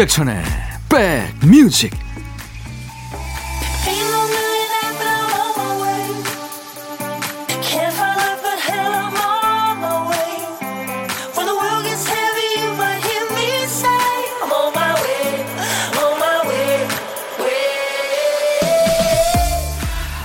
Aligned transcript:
임백천의 0.00 0.42
백뮤직 0.88 1.92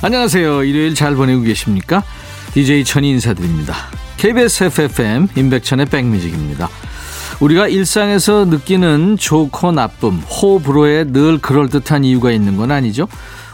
안녕하세요. 0.02 0.64
일요일 0.64 0.96
잘 0.96 1.16
보내고 1.16 1.42
계십니까? 1.42 2.04
DJ 2.54 2.86
천이 2.86 3.10
인사드립니다. 3.10 3.76
KBS 4.16 4.66
FFM 4.66 5.28
임백천의 5.36 5.88
백뮤직입니다. 5.88 6.70
우리가 7.40 7.68
일상에서 7.68 8.46
느끼는 8.46 9.18
좋고 9.18 9.72
나쁨, 9.74 10.20
호불호에 10.20 11.06
늘 11.06 11.38
그럴듯한 11.38 12.04
이유가 12.04 12.32
있는 12.32 12.58
건 12.58 12.72
아니죠. 12.72 13.08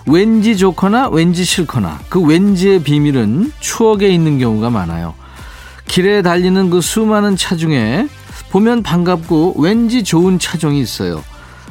왠지 0.08 0.58
좋거나 0.58 1.10
왠지 1.10 1.44
싫거나 1.44 2.00
그 2.10 2.20
왠지의 2.22 2.84
비밀은 2.84 3.52
추억에 3.60 4.08
있는 4.08 4.40
경우가 4.40 4.70
많아요. 4.70 5.14
길에 5.88 6.22
달리는 6.22 6.70
그 6.70 6.82
수많은 6.82 7.36
차 7.38 7.56
중에 7.56 8.08
보면 8.50 8.84
반갑고 8.84 9.56
왠지 9.58 10.04
좋은 10.04 10.40
차종이 10.40 10.80
있어요. 10.80 11.24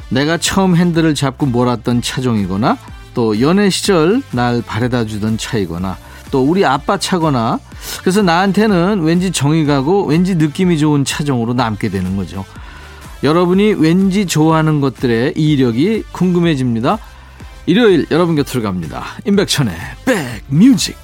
내가 0.09 0.37
처음 0.37 0.75
핸들을 0.75 1.15
잡고 1.15 1.45
몰았던 1.45 2.01
차종이거나 2.01 2.77
또 3.13 3.39
연애 3.41 3.69
시절 3.69 4.21
날 4.31 4.61
바래다 4.61 5.05
주던 5.05 5.37
차이거나 5.37 5.97
또 6.31 6.43
우리 6.43 6.65
아빠 6.65 6.97
차거나 6.97 7.59
그래서 8.01 8.21
나한테는 8.21 9.01
왠지 9.01 9.31
정이 9.31 9.65
가고 9.65 10.05
왠지 10.05 10.35
느낌이 10.35 10.77
좋은 10.77 11.05
차종으로 11.05 11.53
남게 11.53 11.89
되는 11.89 12.15
거죠. 12.17 12.45
여러분이 13.23 13.73
왠지 13.73 14.25
좋아하는 14.25 14.81
것들의 14.81 15.33
이력이 15.35 16.03
궁금해집니다. 16.11 16.97
일요일 17.67 18.07
여러분 18.09 18.35
곁으로 18.35 18.63
갑니다. 18.63 19.03
임백천의 19.25 19.75
백뮤직 20.49 20.97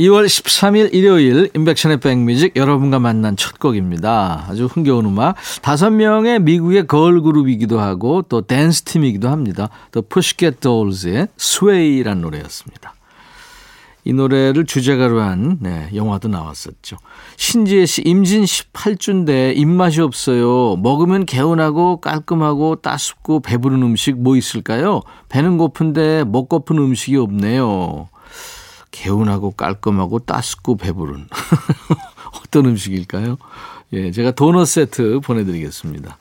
2월 0.00 0.24
13일 0.24 0.94
일요일 0.94 1.50
인백션의 1.54 2.00
백뮤직 2.00 2.56
여러분과 2.56 2.98
만난 2.98 3.36
첫 3.36 3.58
곡입니다. 3.58 4.46
아주 4.48 4.64
흥겨운 4.64 5.04
음악. 5.04 5.36
다섯 5.60 5.90
명의 5.90 6.40
미국의 6.40 6.86
걸그룹이기도 6.86 7.78
하고 7.78 8.22
또 8.22 8.40
댄스팀이기도 8.40 9.28
합니다. 9.28 9.68
또 9.92 10.00
푸시켓 10.00 10.60
돌즈의 10.60 11.28
스웨이란 11.36 12.22
노래였습니다. 12.22 12.94
이 14.06 14.14
노래를 14.14 14.64
주제가로 14.64 15.20
한 15.20 15.58
네, 15.60 15.90
영화도 15.94 16.28
나왔었죠. 16.28 16.96
신지혜 17.36 17.84
씨 17.84 18.00
임진 18.00 18.44
18주인데 18.44 19.54
입맛이 19.54 20.00
없어요. 20.00 20.76
먹으면 20.76 21.26
개운하고 21.26 22.00
깔끔하고 22.00 22.76
따숩고 22.76 23.40
배부른 23.40 23.82
음식 23.82 24.18
뭐 24.18 24.38
있을까요? 24.38 25.02
배는 25.28 25.58
고픈데 25.58 26.24
목 26.24 26.48
고픈 26.48 26.78
음식이 26.78 27.18
없네요. 27.18 28.08
개운하고 28.90 29.52
깔끔하고 29.52 30.20
따숩고 30.20 30.76
배부른 30.76 31.26
어떤 32.42 32.66
음식일까요? 32.66 33.36
예, 33.92 34.10
제가 34.10 34.32
도넛 34.32 34.66
세트 34.66 35.20
보내드리겠습니다. 35.20 36.16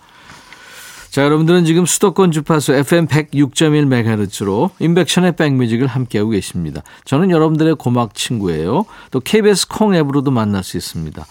자, 1.09 1.23
여러분들은 1.23 1.65
지금 1.65 1.87
수도권 1.87 2.31
주파수 2.31 2.73
FM 2.73 3.07
106.1MHz로 3.07 4.69
인백션의 4.79 5.35
백뮤직을 5.35 5.87
함께하고 5.87 6.29
계십니다. 6.29 6.83
저는 7.03 7.31
여러분들의 7.31 7.75
고막 7.75 8.13
친구예요. 8.13 8.85
또 9.09 9.19
KBS 9.19 9.67
콩 9.69 9.95
앱으로도 9.95 10.29
만날 10.29 10.63
수 10.63 10.77
있습니다. 10.77 11.25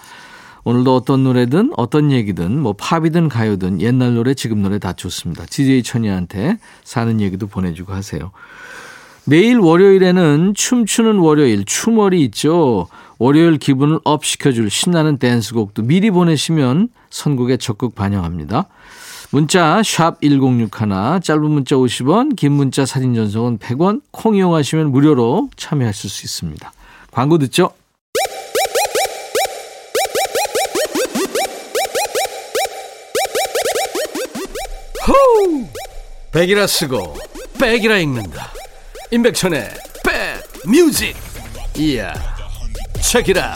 오늘도 0.64 0.94
어떤 0.94 1.22
노래든 1.22 1.72
어떤 1.76 2.10
얘기든 2.10 2.58
뭐 2.58 2.74
팝이든 2.74 3.28
가요든 3.28 3.80
옛날 3.80 4.14
노래 4.14 4.34
지금 4.34 4.62
노래 4.62 4.78
다 4.80 4.92
좋습니다. 4.92 5.46
DJ 5.46 5.84
천이한테 5.84 6.58
사는 6.82 7.20
얘기도 7.20 7.46
보내주고 7.46 7.92
하세요. 7.92 8.32
내일 9.28 9.58
월요일에는 9.58 10.54
춤추는 10.56 11.18
월요일 11.18 11.66
추월이 11.66 12.24
있죠. 12.24 12.88
월요일 13.18 13.58
기분을 13.58 14.00
up 14.04 14.24
시켜줄 14.24 14.70
신나는 14.70 15.18
댄스곡도 15.18 15.82
미리 15.82 16.10
보내시면 16.10 16.88
선곡에 17.10 17.58
적극 17.58 17.94
반영합니다. 17.94 18.68
문자 19.30 19.82
샵 19.84 20.18
1061, 20.22 21.20
짧은 21.22 21.42
문자 21.42 21.76
50원, 21.76 22.36
긴 22.36 22.52
문자 22.52 22.86
사진 22.86 23.14
전송은 23.14 23.58
100원, 23.58 24.00
콩 24.12 24.34
이용하시면 24.34 24.90
무료로 24.92 25.50
참여하실 25.56 26.08
수 26.08 26.24
있습니다. 26.24 26.72
광고 27.10 27.36
듣죠? 27.36 27.72
호우! 35.06 35.66
백이라 36.32 36.66
쓰고 36.66 37.14
백이라 37.60 37.98
읽는다. 37.98 38.57
임백천의 39.10 39.70
백뮤직 40.64 41.16
이야 41.78 42.12
책이라 43.00 43.54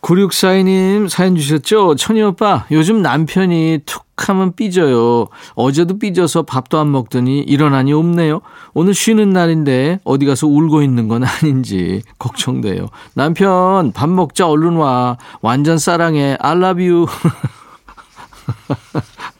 구육사이님 0.00 1.08
사연 1.08 1.36
주셨죠? 1.36 1.96
천희 1.96 2.22
오빠 2.22 2.64
요즘 2.70 3.02
남편이 3.02 3.80
툭 3.84 4.06
하면 4.16 4.54
삐져요. 4.54 5.26
어제도 5.54 5.98
삐져서 5.98 6.44
밥도 6.44 6.78
안 6.78 6.92
먹더니 6.92 7.40
일어나니 7.40 7.92
없네요. 7.92 8.40
오늘 8.72 8.94
쉬는 8.94 9.30
날인데 9.30 9.98
어디 10.04 10.24
가서 10.24 10.46
울고 10.46 10.82
있는 10.82 11.08
건 11.08 11.24
아닌지 11.24 12.02
걱정돼요. 12.18 12.86
남편 13.14 13.92
밥 13.92 14.08
먹자 14.08 14.48
얼른 14.48 14.76
와. 14.76 15.18
완전 15.42 15.76
사랑해. 15.76 16.38
I 16.40 16.56
love 16.56 16.88
you. 16.88 17.06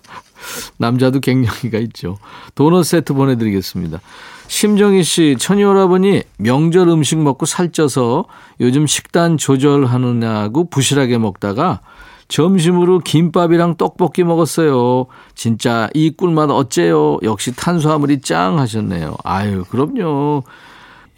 남자도 0.79 1.21
갱년기가 1.21 1.79
있죠. 1.79 2.19
도넛 2.55 2.85
세트 2.85 3.15
보내드리겠습니다. 3.15 4.01
심정희 4.49 5.03
씨, 5.03 5.37
천희 5.39 5.65
오라버니 5.65 6.23
명절 6.39 6.89
음식 6.89 7.19
먹고 7.19 7.47
살쪄서 7.47 8.27
요즘 8.61 8.87
식단 8.87 9.39
조절하느냐고 9.39 10.69
부실하게 10.71 11.19
먹다가 11.19 11.81
점심으로 12.29 13.01
김밥이랑 13.01 13.77
떡볶이 13.77 14.25
먹었어요. 14.25 15.07
진짜 15.35 15.89
이 15.95 16.11
꿀맛 16.11 16.51
어째요? 16.51 17.19
역시 17.23 17.55
탄수화물이 17.55 18.21
짱 18.21 18.59
하셨네요. 18.59 19.17
아유, 19.25 19.65
그럼요. 19.69 20.43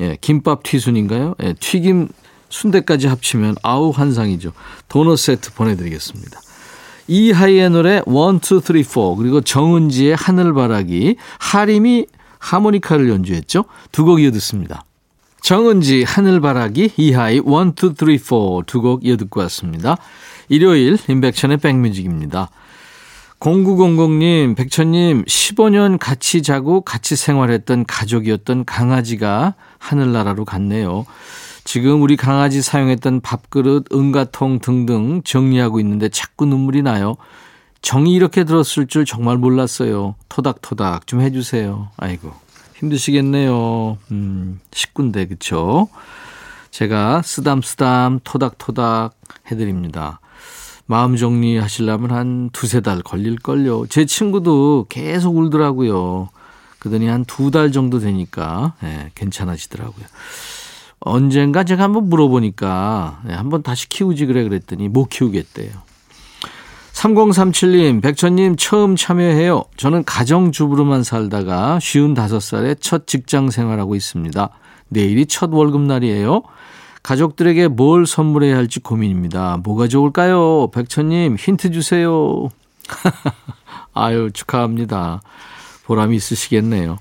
예, 0.00 0.16
김밥 0.20 0.62
튀순인가요? 0.62 1.34
예, 1.42 1.54
튀김 1.54 2.08
순대까지 2.50 3.08
합치면 3.08 3.56
아우 3.62 3.90
환상이죠. 3.90 4.52
도넛 4.88 5.18
세트 5.18 5.54
보내드리겠습니다. 5.54 6.40
이하이의 7.08 7.70
노래 7.70 7.94
1, 7.96 8.02
2, 8.06 8.60
3, 8.60 8.82
4 8.82 9.00
그리고 9.16 9.40
정은지의 9.40 10.14
하늘바라기 10.16 11.16
하림이 11.38 12.06
하모니카를 12.38 13.08
연주했죠. 13.08 13.64
두 13.90 14.04
곡 14.04 14.20
이어 14.20 14.30
듣습니다. 14.32 14.84
정은지 15.40 16.04
하늘바라기 16.04 16.92
이하이 16.96 17.36
1, 17.36 17.42
2, 17.42 17.42
3, 17.42 18.18
4 18.18 18.62
두 18.66 18.80
곡 18.82 19.04
이어 19.06 19.16
듣고 19.16 19.40
왔습니다. 19.40 19.96
일요일 20.48 20.98
인백천의 21.08 21.56
백뮤직입니다. 21.58 22.50
0900님, 23.40 24.56
백천님, 24.56 25.24
15년 25.24 25.96
같이 25.98 26.42
자고 26.42 26.80
같이 26.80 27.14
생활했던 27.14 27.84
가족이었던 27.86 28.64
강아지가 28.64 29.54
하늘나라로 29.78 30.44
갔네요. 30.44 31.06
지금 31.68 32.00
우리 32.00 32.16
강아지 32.16 32.62
사용했던 32.62 33.20
밥그릇, 33.20 33.92
응가통 33.92 34.60
등등 34.60 35.20
정리하고 35.22 35.80
있는데 35.80 36.08
자꾸 36.08 36.46
눈물이 36.46 36.80
나요. 36.80 37.16
정이 37.82 38.14
이렇게 38.14 38.44
들었을 38.44 38.86
줄 38.86 39.04
정말 39.04 39.36
몰랐어요. 39.36 40.14
토닥토닥 40.30 41.06
좀 41.06 41.20
해주세요. 41.20 41.90
아이고 41.98 42.32
힘드시겠네요. 42.76 43.98
음, 44.12 44.60
식구인데 44.72 45.26
그쵸? 45.26 45.90
제가 46.70 47.20
쓰담쓰담 47.20 48.20
토닥토닥 48.24 49.12
해드립니다. 49.50 50.20
마음 50.86 51.16
정리하시려면 51.16 52.12
한 52.12 52.48
두세 52.54 52.80
달 52.80 53.02
걸릴걸요. 53.02 53.88
제 53.88 54.06
친구도 54.06 54.86
계속 54.88 55.36
울더라고요. 55.36 56.30
그러더니 56.78 57.08
한 57.08 57.26
두 57.26 57.50
달 57.50 57.72
정도 57.72 57.98
되니까 57.98 58.72
네, 58.80 59.10
괜찮아지더라고요. 59.14 60.06
언젠가 61.00 61.64
제가 61.64 61.84
한번 61.84 62.08
물어보니까 62.08 63.20
네, 63.24 63.34
한번 63.34 63.62
다시 63.62 63.88
키우지 63.88 64.26
그래 64.26 64.42
그랬더니 64.44 64.88
못 64.88 65.08
키우겠대요. 65.08 65.70
3037님, 66.92 68.02
백천님 68.02 68.56
처음 68.56 68.96
참여해요. 68.96 69.62
저는 69.76 70.02
가정주부로만 70.04 71.04
살다가 71.04 71.78
쉬운 71.80 72.12
다섯 72.14 72.40
살에 72.40 72.74
첫 72.74 73.06
직장 73.06 73.50
생활하고 73.50 73.94
있습니다. 73.94 74.48
내일이 74.88 75.26
첫 75.26 75.52
월급날이에요. 75.52 76.42
가족들에게 77.04 77.68
뭘 77.68 78.04
선물해야 78.04 78.56
할지 78.56 78.80
고민입니다. 78.80 79.58
뭐가 79.62 79.86
좋을까요? 79.86 80.70
백천님, 80.72 81.36
힌트 81.36 81.70
주세요. 81.70 82.48
아유, 83.94 84.30
축하합니다. 84.32 85.20
보람이 85.84 86.16
있으시겠네요. 86.16 86.98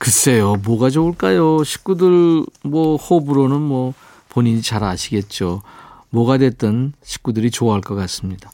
글쎄요, 0.00 0.54
뭐가 0.64 0.88
좋을까요? 0.88 1.62
식구들 1.62 2.46
뭐 2.62 2.96
호불호는 2.96 3.60
뭐 3.60 3.92
본인이 4.30 4.62
잘 4.62 4.82
아시겠죠. 4.82 5.60
뭐가 6.08 6.38
됐든 6.38 6.94
식구들이 7.04 7.50
좋아할 7.50 7.82
것 7.82 7.96
같습니다. 7.96 8.50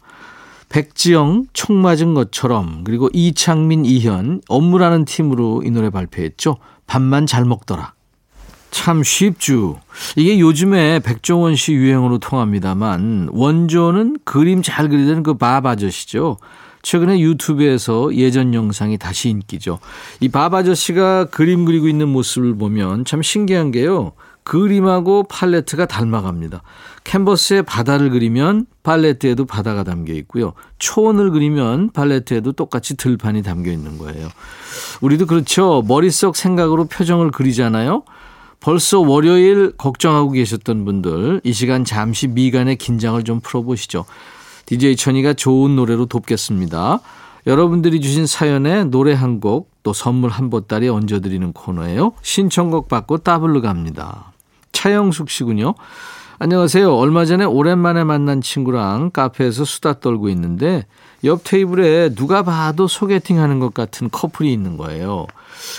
백지영 0.71 1.47
총 1.53 1.81
맞은 1.81 2.15
것처럼 2.15 2.83
그리고 2.83 3.09
이창민 3.13 3.85
이현 3.87 4.41
업무라는 4.49 5.05
팀으로 5.05 5.63
이 5.65 5.71
노래 5.71 5.89
발표했죠. 5.91 6.57
밥만 6.89 7.27
잘 7.27 7.45
먹더라. 7.45 7.93
참 8.73 9.05
쉽죠. 9.05 9.79
이게 10.17 10.41
요즘에 10.41 10.99
백종원 10.99 11.55
씨 11.55 11.73
유행으로 11.75 12.19
통합니다만 12.19 13.29
원조는 13.31 14.19
그림 14.25 14.63
잘 14.63 14.89
그리던 14.89 15.23
그 15.23 15.35
밥 15.35 15.65
아저씨죠. 15.65 16.39
최근에 16.87 17.19
유튜브에서 17.19 18.15
예전 18.15 18.55
영상이 18.55 18.97
다시 18.97 19.29
인기죠. 19.29 19.81
이밥 20.21 20.55
아저씨가 20.55 21.25
그림 21.25 21.65
그리고 21.65 21.89
있는 21.89 22.09
모습을 22.09 22.57
보면 22.57 23.05
참 23.05 23.23
신기한 23.23 23.73
게요. 23.73 24.13
그림하고 24.45 25.25
팔레트가 25.25 25.87
닮아갑니다. 25.87 26.63
캔버스에 27.03 27.63
바다를 27.63 28.11
그리면 28.11 28.67
팔레트에도 28.85 29.47
바다가 29.47 29.83
담겨 29.83 30.13
있고요. 30.13 30.53
초원을 30.79 31.33
그리면 31.33 31.91
팔레트에도 31.91 32.53
똑같이 32.53 32.97
들판이 32.97 33.43
담겨 33.43 33.73
있는 33.73 33.99
거예요. 33.99 34.29
우리도 35.01 35.27
그렇죠. 35.27 35.83
머릿속 35.89 36.37
생각으로 36.37 36.85
표정을 36.85 37.33
그리잖아요. 37.33 38.05
벌써 38.61 39.01
월요일 39.01 39.73
걱정하고 39.77 40.31
계셨던 40.31 40.85
분들 40.85 41.41
이 41.43 41.53
시간 41.53 41.85
잠시 41.85 42.29
미간의 42.29 42.77
긴장을 42.77 43.21
좀 43.25 43.41
풀어보시죠. 43.41 44.05
DJ 44.67 44.97
천이가 44.97 45.35
좋은 45.35 45.77
노래로 45.77 46.07
돕겠습니다. 46.07 47.01
여러분들이 47.47 48.01
주신 48.01 48.27
사연에 48.27 48.85
노래 48.85 49.15
한 49.15 49.41
곡 49.41 49.77
또 49.87 49.93
선물 49.93 50.31
한 50.31 50.51
보따리 50.51 50.89
얹어드리는 50.89 51.53
코너예요. 51.53 52.15
신청곡 52.21 52.89
받고 52.89 53.19
따블로 53.19 53.63
갑니다. 53.63 54.33
차영숙 54.73 55.31
씨군요. 55.31 55.77
안녕하세요. 56.39 56.95
얼마 56.95 57.25
전에 57.25 57.47
오랜만에 57.47 58.05
만난 58.05 58.43
친구랑 58.43 59.11
카페에서 59.11 59.65
수다 59.65 60.01
떨고 60.01 60.29
있는데 60.29 60.85
옆 61.25 61.45
테이블에 61.45 62.11
누가 62.15 62.43
봐도 62.43 62.87
소개팅 62.87 63.41
하는 63.41 63.59
것 63.59 63.73
같은 63.73 64.11
커플이 64.11 64.53
있는 64.53 64.77
거예요. 64.77 65.27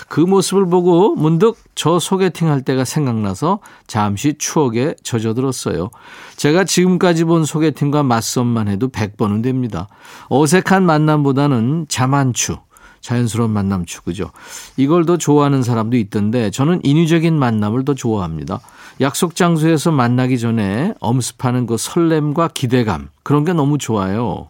그 0.08 0.18
모습을 0.18 0.66
보고 0.66 1.14
문득 1.14 1.56
저 1.76 2.00
소개팅 2.00 2.48
할 2.48 2.62
때가 2.62 2.84
생각나서 2.84 3.60
잠시 3.86 4.34
추억에 4.36 4.96
젖어들었어요. 5.04 5.90
제가 6.36 6.64
지금까지 6.64 7.22
본 7.22 7.44
소개팅과 7.44 8.02
맞선만 8.02 8.66
해도 8.66 8.88
100번은 8.88 9.44
됩니다. 9.44 9.86
어색한 10.28 10.84
만남보다는 10.84 11.86
자만추, 11.88 12.56
자연스러운 13.00 13.50
만남 13.50 13.84
추구죠. 13.84 14.30
이걸 14.76 15.06
더 15.06 15.16
좋아하는 15.16 15.62
사람도 15.62 15.96
있던데 15.96 16.50
저는 16.50 16.80
인위적인 16.82 17.38
만남을 17.38 17.84
더 17.84 17.94
좋아합니다. 17.94 18.60
약속 19.00 19.34
장소에서 19.34 19.92
만나기 19.92 20.38
전에 20.38 20.94
엄습하는 21.00 21.66
그 21.66 21.76
설렘과 21.76 22.48
기대감 22.48 23.08
그런 23.22 23.44
게 23.44 23.52
너무 23.52 23.78
좋아요. 23.78 24.48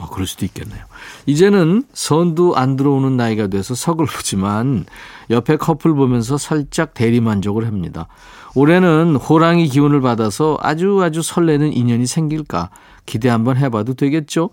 어, 0.00 0.08
그럴 0.08 0.26
수도 0.26 0.44
있겠네요. 0.46 0.84
이제는 1.26 1.84
선도 1.92 2.56
안 2.56 2.76
들어오는 2.76 3.16
나이가 3.16 3.46
돼서 3.46 3.74
서글프지만 3.74 4.86
옆에 5.30 5.56
커플 5.56 5.94
보면서 5.94 6.38
살짝 6.38 6.94
대리만족을 6.94 7.66
합니다. 7.66 8.08
올해는 8.54 9.16
호랑이 9.16 9.68
기운을 9.68 10.00
받아서 10.00 10.58
아주 10.60 11.02
아주 11.02 11.22
설레는 11.22 11.72
인연이 11.72 12.06
생길까 12.06 12.70
기대 13.06 13.28
한번 13.28 13.56
해봐도 13.56 13.94
되겠죠? 13.94 14.50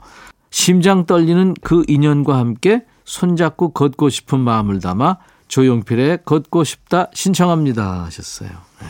심장 0.52 1.06
떨리는 1.06 1.54
그 1.62 1.84
인연과 1.88 2.38
함께 2.38 2.84
손잡고 3.10 3.70
걷고 3.70 4.10
싶은 4.10 4.40
마음을 4.40 4.80
담아 4.80 5.18
조용필의 5.48 6.20
걷고 6.26 6.64
싶다 6.64 7.08
신청합니다 7.12 8.06
하셨어요. 8.06 8.50
네. 8.82 8.88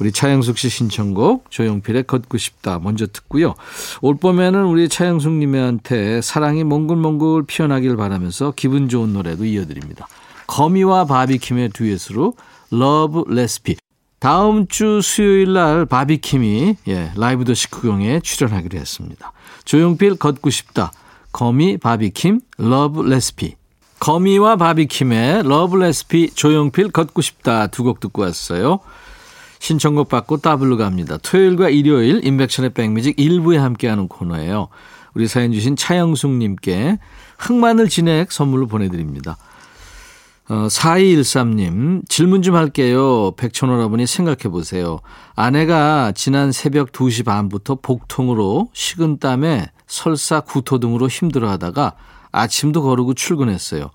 우리 0.00 0.12
차영숙 0.12 0.56
씨 0.56 0.70
신청곡 0.70 1.50
조용필의 1.50 2.04
걷고 2.04 2.38
싶다 2.38 2.78
먼저 2.78 3.06
듣고요. 3.06 3.54
올 4.00 4.16
봄에는 4.16 4.64
우리 4.64 4.88
차영숙 4.88 5.32
님한테 5.32 6.22
사랑이 6.22 6.64
몽글몽글 6.64 7.44
피어나길 7.46 7.96
바라면서 7.96 8.54
기분 8.56 8.88
좋은 8.88 9.12
노래도 9.12 9.44
이어드립니다. 9.44 10.08
거미와 10.46 11.04
바비킴의 11.04 11.70
듀엣으로 11.74 12.34
Love 12.70 13.24
Recipe. 13.28 13.76
다음 14.20 14.66
주 14.68 15.00
수요일 15.02 15.52
날 15.52 15.84
바비킴이 15.84 16.76
예, 16.88 17.12
라이브 17.14 17.44
더시 17.44 17.70
구경에 17.70 18.20
출연하기로 18.20 18.78
했습니다. 18.78 19.32
조용필 19.66 20.16
걷고 20.16 20.48
싶다. 20.48 20.92
거미 21.32 21.76
바비킴 21.76 22.40
Love 22.58 23.02
Recipe. 23.02 23.54
거미와 24.00 24.56
바비킴의 24.56 25.42
Love 25.42 25.76
Recipe 25.76 26.30
조용필 26.30 26.90
걷고 26.92 27.20
싶다 27.20 27.66
두 27.66 27.82
곡 27.84 28.00
듣고 28.00 28.22
왔어요. 28.22 28.78
신청곡 29.60 30.08
받고 30.08 30.36
따블로 30.38 30.76
갑니다. 30.76 31.16
토요일과 31.16 31.68
일요일 31.68 32.24
인백션의 32.24 32.74
백뮤직 32.74 33.16
1부에 33.16 33.56
함께하는 33.56 34.06
코너예요. 34.08 34.68
우리 35.14 35.26
사연 35.26 35.52
주신 35.52 35.74
차영숙님께 35.74 36.98
흑마늘 37.38 37.88
진액 37.88 38.30
선물로 38.30 38.68
보내드립니다. 38.68 39.36
어, 40.48 40.68
4213님, 40.68 42.08
질문 42.08 42.42
좀 42.42 42.54
할게요. 42.54 43.32
백천오라버니 43.36 44.06
생각해 44.06 44.48
보세요. 44.48 45.00
아내가 45.34 46.12
지난 46.12 46.52
새벽 46.52 46.92
2시 46.92 47.24
반부터 47.24 47.78
복통으로 47.82 48.70
식은땀에 48.72 49.70
설사 49.88 50.40
구토 50.40 50.78
등으로 50.78 51.08
힘들어 51.08 51.50
하다가 51.50 51.94
아침도 52.30 52.82
거르고 52.82 53.14
출근했어요. 53.14 53.90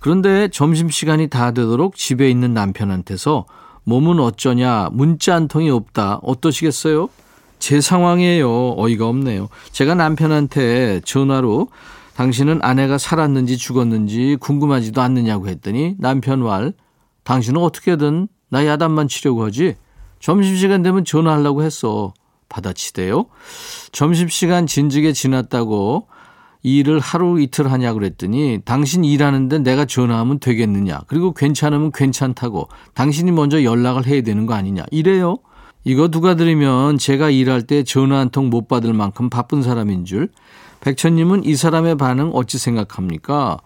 그런데 0.00 0.48
점심시간이 0.48 1.28
다 1.28 1.52
되도록 1.52 1.94
집에 1.96 2.28
있는 2.28 2.52
남편한테서 2.52 3.46
몸은 3.84 4.18
어쩌냐, 4.18 4.90
문자 4.92 5.34
한 5.36 5.48
통이 5.48 5.70
없다. 5.70 6.18
어떠시겠어요? 6.22 7.08
제 7.60 7.80
상황이에요. 7.80 8.74
어이가 8.76 9.06
없네요. 9.06 9.48
제가 9.70 9.94
남편한테 9.94 11.00
전화로 11.04 11.68
당신은 12.16 12.60
아내가 12.62 12.98
살았는지 12.98 13.56
죽었는지 13.56 14.36
궁금하지도 14.40 15.00
않느냐고 15.00 15.48
했더니 15.48 15.94
남편 15.98 16.42
말, 16.42 16.72
당신은 17.24 17.60
어떻게든 17.60 18.28
나 18.48 18.66
야단만 18.66 19.08
치려고 19.08 19.44
하지? 19.44 19.76
점심시간 20.18 20.82
되면 20.82 21.04
전화하려고 21.04 21.62
했어. 21.62 22.14
받아치대요. 22.48 23.26
점심시간 23.92 24.66
진즉에 24.66 25.12
지났다고 25.12 26.08
일을 26.62 26.98
하루 26.98 27.40
이틀 27.40 27.70
하냐 27.70 27.92
그랬더니 27.92 28.60
당신 28.64 29.04
일하는데 29.04 29.60
내가 29.60 29.84
전화하면 29.84 30.40
되겠느냐. 30.40 31.02
그리고 31.06 31.32
괜찮으면 31.32 31.92
괜찮다고 31.92 32.68
당신이 32.94 33.30
먼저 33.32 33.62
연락을 33.62 34.06
해야 34.06 34.22
되는 34.22 34.46
거 34.46 34.54
아니냐. 34.54 34.84
이래요. 34.90 35.38
이거 35.84 36.08
누가 36.08 36.34
들으면 36.34 36.98
제가 36.98 37.30
일할 37.30 37.62
때 37.62 37.84
전화 37.84 38.18
한 38.18 38.30
통 38.30 38.50
못 38.50 38.66
받을 38.66 38.92
만큼 38.92 39.30
바쁜 39.30 39.62
사람인 39.62 40.04
줄. 40.04 40.30
백천님은 40.80 41.44
이 41.44 41.54
사람의 41.54 41.96
반응 41.96 42.30
어찌 42.34 42.58
생각합니까? 42.58 43.58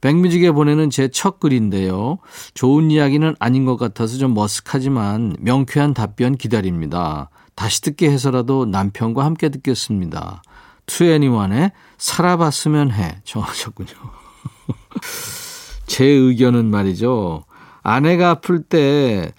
백뮤직에 0.00 0.50
보내는 0.52 0.90
제 0.90 1.08
첫 1.08 1.38
글인데요. 1.40 2.18
좋은 2.54 2.90
이야기는 2.90 3.36
아닌 3.38 3.64
것 3.64 3.76
같아서 3.76 4.16
좀 4.16 4.34
머쓱하지만 4.34 5.36
명쾌한 5.40 5.94
답변 5.94 6.36
기다립니다. 6.36 7.30
다시 7.58 7.80
듣게 7.80 8.08
해서라도 8.08 8.66
남편과 8.66 9.24
함께 9.24 9.48
듣겠습니다. 9.48 10.44
투애니원의 10.86 11.72
살아봤으면 11.96 12.92
해 12.92 13.18
정하셨군요. 13.24 13.88
제 15.88 16.04
의견은 16.04 16.66
말이죠. 16.70 17.46
아내가 17.82 18.30
아플 18.30 18.62
때 18.62 19.32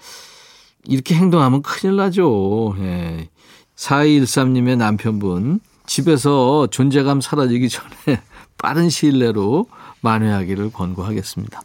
이렇게 0.83 1.15
행동하면 1.15 1.61
큰일 1.61 1.95
나죠. 1.95 2.75
예. 2.79 3.29
4213님의 3.77 4.75
남편분 4.75 5.61
집에서 5.85 6.67
존재감 6.67 7.21
사라지기 7.21 7.69
전에 7.69 8.21
빠른 8.61 8.89
시일 8.89 9.19
내로 9.19 9.67
만회하기를 10.01 10.73
권고하겠습니다. 10.73 11.61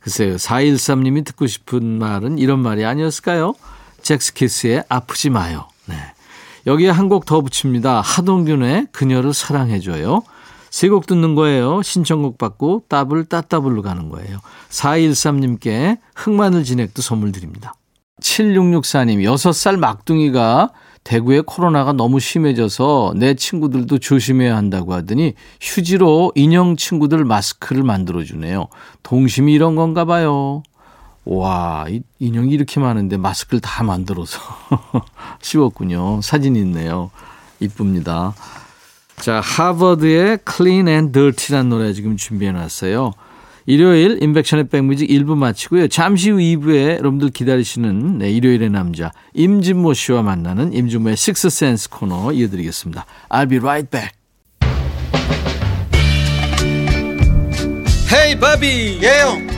글쎄요. 0.00 0.36
413님이 0.36 1.24
듣고 1.24 1.46
싶은 1.46 1.98
말은 1.98 2.36
이런 2.36 2.58
말이 2.58 2.84
아니었을까요? 2.84 3.54
잭스키스의 4.02 4.84
아프지 4.88 5.30
마요. 5.30 5.68
네. 5.86 5.96
여기에 6.66 6.90
한 6.90 7.08
곡 7.08 7.24
더 7.24 7.40
붙입니다. 7.40 8.00
하동균의 8.00 8.88
그녀를 8.92 9.32
사랑해줘요. 9.32 10.22
세 10.70 10.88
곡 10.88 11.06
듣는 11.06 11.34
거예요. 11.34 11.82
신청곡 11.82 12.36
받고 12.36 12.84
따블 12.88 13.24
따따블로 13.24 13.80
가는 13.82 14.10
거예요. 14.10 14.38
4213님께 14.70 15.98
흑마늘 16.14 16.64
진액도 16.64 17.00
선물 17.02 17.32
드립니다. 17.32 17.72
7664님, 18.20 19.22
6살 19.22 19.78
막둥이가 19.78 20.70
대구에 21.04 21.40
코로나가 21.40 21.92
너무 21.92 22.20
심해져서 22.20 23.14
내 23.16 23.32
친구들도 23.34 23.98
조심해야 23.98 24.54
한다고 24.56 24.92
하더니 24.92 25.34
휴지로 25.60 26.32
인형 26.34 26.76
친구들 26.76 27.24
마스크를 27.24 27.82
만들어주네요. 27.82 28.68
동심이 29.02 29.54
이런 29.54 29.74
건가 29.74 30.04
봐요. 30.04 30.62
와, 31.30 31.84
이 31.90 32.00
인형이 32.20 32.52
이렇게 32.52 32.80
많은데 32.80 33.18
마스크를 33.18 33.60
다 33.60 33.84
만들어서 33.84 34.40
씌웠군요. 35.42 36.22
사진이 36.22 36.58
있네요. 36.60 37.10
이쁩니다. 37.60 38.34
자, 39.16 39.38
하버드의 39.40 40.38
Clean 40.50 40.88
and 40.88 41.12
Dirty라는 41.12 41.68
노래 41.68 41.92
지금 41.92 42.16
준비해 42.16 42.50
놨어요. 42.52 43.12
일요일 43.66 44.22
인백션의 44.22 44.68
백뮤직 44.68 45.10
1부 45.10 45.36
마치고요. 45.36 45.88
잠시 45.88 46.30
후 46.30 46.38
2부에 46.38 46.96
여러분들 46.98 47.28
기다리시는 47.28 48.18
네, 48.18 48.30
일요일의 48.30 48.70
남자 48.70 49.12
임진모 49.34 49.92
씨와 49.92 50.22
만나는 50.22 50.72
임진모의 50.72 51.18
식스센스 51.18 51.90
코너 51.90 52.32
이어드리겠습니다. 52.32 53.04
I'll 53.28 53.50
be 53.50 53.58
right 53.58 53.90
back. 53.90 54.12
헤이 58.10 58.38
바비 58.40 59.00
예영 59.02 59.57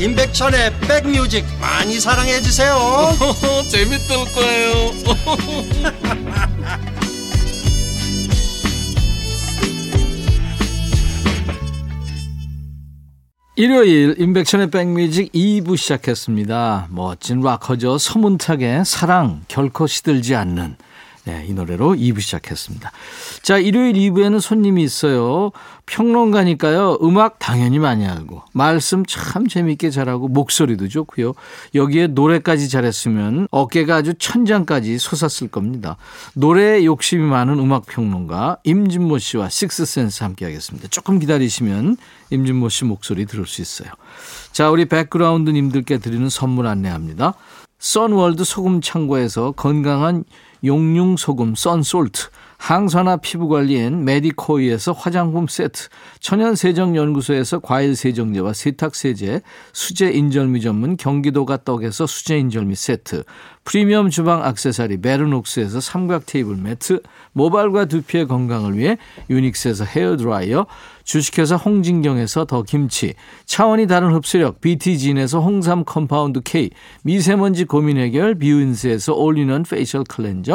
임백천의 0.00 0.72
백뮤직 0.80 1.44
많이 1.60 1.98
사랑해 1.98 2.40
주세요 2.40 2.76
재밌을 3.68 4.16
거예요 4.32 4.92
일요일 13.56 14.14
인백션의 14.18 14.70
백뮤직 14.70 15.32
2부 15.32 15.76
시작했습니다. 15.76 16.86
멋진 16.92 17.40
락커죠. 17.40 17.98
서문탁의 17.98 18.84
사랑 18.84 19.42
결코 19.48 19.88
시들지 19.88 20.36
않는 20.36 20.76
네, 21.28 21.44
이 21.46 21.52
노래로 21.52 21.94
2부 21.96 22.22
시작했습니다. 22.22 22.90
자, 23.42 23.58
일요일 23.58 23.92
2부에는 23.92 24.40
손님이 24.40 24.82
있어요. 24.82 25.50
평론가니까요. 25.84 27.00
음악 27.02 27.38
당연히 27.38 27.78
많이 27.78 28.06
알고, 28.06 28.44
말씀 28.54 29.04
참 29.04 29.46
재밌게 29.46 29.90
잘하고, 29.90 30.28
목소리도 30.28 30.88
좋고요. 30.88 31.34
여기에 31.74 32.06
노래까지 32.08 32.70
잘했으면 32.70 33.46
어깨가 33.50 33.96
아주 33.96 34.14
천장까지 34.14 34.96
솟았을 34.96 35.48
겁니다. 35.48 35.98
노래에 36.32 36.86
욕심이 36.86 37.22
많은 37.22 37.58
음악 37.58 37.84
평론가 37.84 38.60
임진모 38.64 39.18
씨와 39.18 39.50
Sixth 39.50 39.86
Sense 39.86 40.22
함께 40.22 40.46
하겠습니다. 40.46 40.88
조금 40.88 41.18
기다리시면 41.18 41.98
임진모 42.30 42.70
씨 42.70 42.86
목소리 42.86 43.26
들을 43.26 43.44
수 43.44 43.60
있어요. 43.60 43.90
자, 44.52 44.70
우리 44.70 44.86
백그라운드 44.86 45.50
님들께 45.50 45.98
드리는 45.98 46.26
선물 46.30 46.66
안내합니다. 46.66 47.34
선월드 47.78 48.44
소금 48.44 48.80
창고에서 48.80 49.52
건강한 49.52 50.24
용융 50.64 51.16
소금 51.16 51.54
썬솔트, 51.54 52.28
항산화 52.58 53.18
피부관리엔 53.18 54.04
메디코이에서 54.04 54.92
화장품 54.92 55.46
세트, 55.46 55.88
천연세정연구소에서 56.20 57.60
과일세정제와 57.60 58.52
세탁세제, 58.52 59.42
수제인절미 59.72 60.60
전문 60.60 60.96
경기도가 60.96 61.58
떡에서 61.64 62.06
수제인절미 62.06 62.74
세트, 62.74 63.22
프리미엄 63.62 64.10
주방 64.10 64.42
악세사리 64.42 65.00
베르녹스에서 65.00 65.80
삼각 65.80 66.26
테이블 66.26 66.56
매트, 66.56 67.02
모발과 67.32 67.84
두피의 67.84 68.26
건강을 68.26 68.76
위해 68.76 68.98
유닉스에서 69.30 69.84
헤어드라이어, 69.84 70.66
주식회사 71.04 71.56
홍진경에서 71.56 72.46
더 72.46 72.62
김치, 72.62 73.14
차원이 73.46 73.86
다른 73.86 74.12
흡수력 74.14 74.60
BT진에서 74.60 75.40
홍삼 75.40 75.84
compound 75.84 76.40
K, 76.42 76.70
미세먼지 77.02 77.64
고민 77.64 77.98
해결 77.98 78.34
뷰인스에서 78.34 79.14
올리는 79.14 79.62
facial 79.62 80.02
cleanser, 80.04 80.47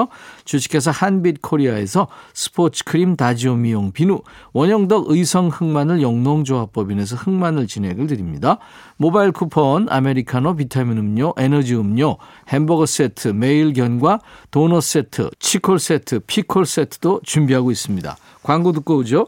주식회사 0.45 0.91
한빛 0.91 1.41
코리아에서 1.41 2.07
스포츠 2.33 2.83
크림 2.83 3.15
다지오 3.15 3.55
미용 3.55 3.91
비누, 3.91 4.21
원형덕 4.53 5.09
의성 5.09 5.50
흑마늘 5.50 6.01
영농조합법인에서 6.01 7.15
흑마늘 7.15 7.67
진행을 7.67 8.07
드립니다. 8.07 8.59
모바일 8.97 9.31
쿠폰, 9.31 9.88
아메리카노 9.89 10.55
비타민 10.55 10.97
음료, 10.97 11.33
에너지 11.38 11.75
음료, 11.75 12.17
햄버거 12.50 12.85
세트, 12.85 13.29
매일 13.29 13.73
견과 13.73 14.19
도넛 14.51 14.83
세트, 14.83 15.29
치콜 15.39 15.79
세트, 15.79 16.21
피콜 16.21 16.65
세트도 16.65 17.21
준비하고 17.23 17.71
있습니다. 17.71 18.17
광고 18.43 18.71
듣고 18.71 18.97
오죠. 18.97 19.27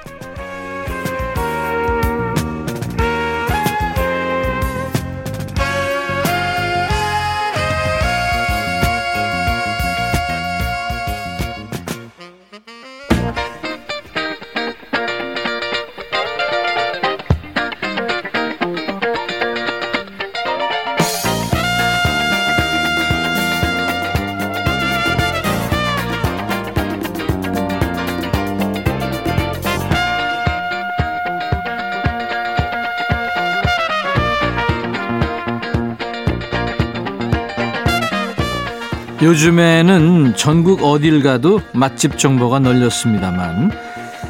요즘에는 39.21 40.35
전국 40.35 40.83
어딜 40.83 41.21
가도 41.21 41.61
맛집 41.73 42.17
정보가 42.17 42.59
널렸습니다만 42.59 43.71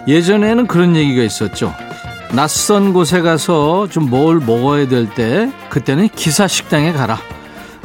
예전에는 0.08 0.68
그런 0.68 0.96
얘기가 0.96 1.24
있었죠. 1.24 1.74
낯선 2.34 2.92
곳에 2.94 3.22
가서 3.22 3.88
좀 3.90 4.10
뭘 4.10 4.40
먹어야 4.40 4.88
될 4.88 5.08
때 5.08 5.52
그때는 5.70 6.10
기사 6.10 6.48
식당에 6.48 6.92
가라. 6.92 7.18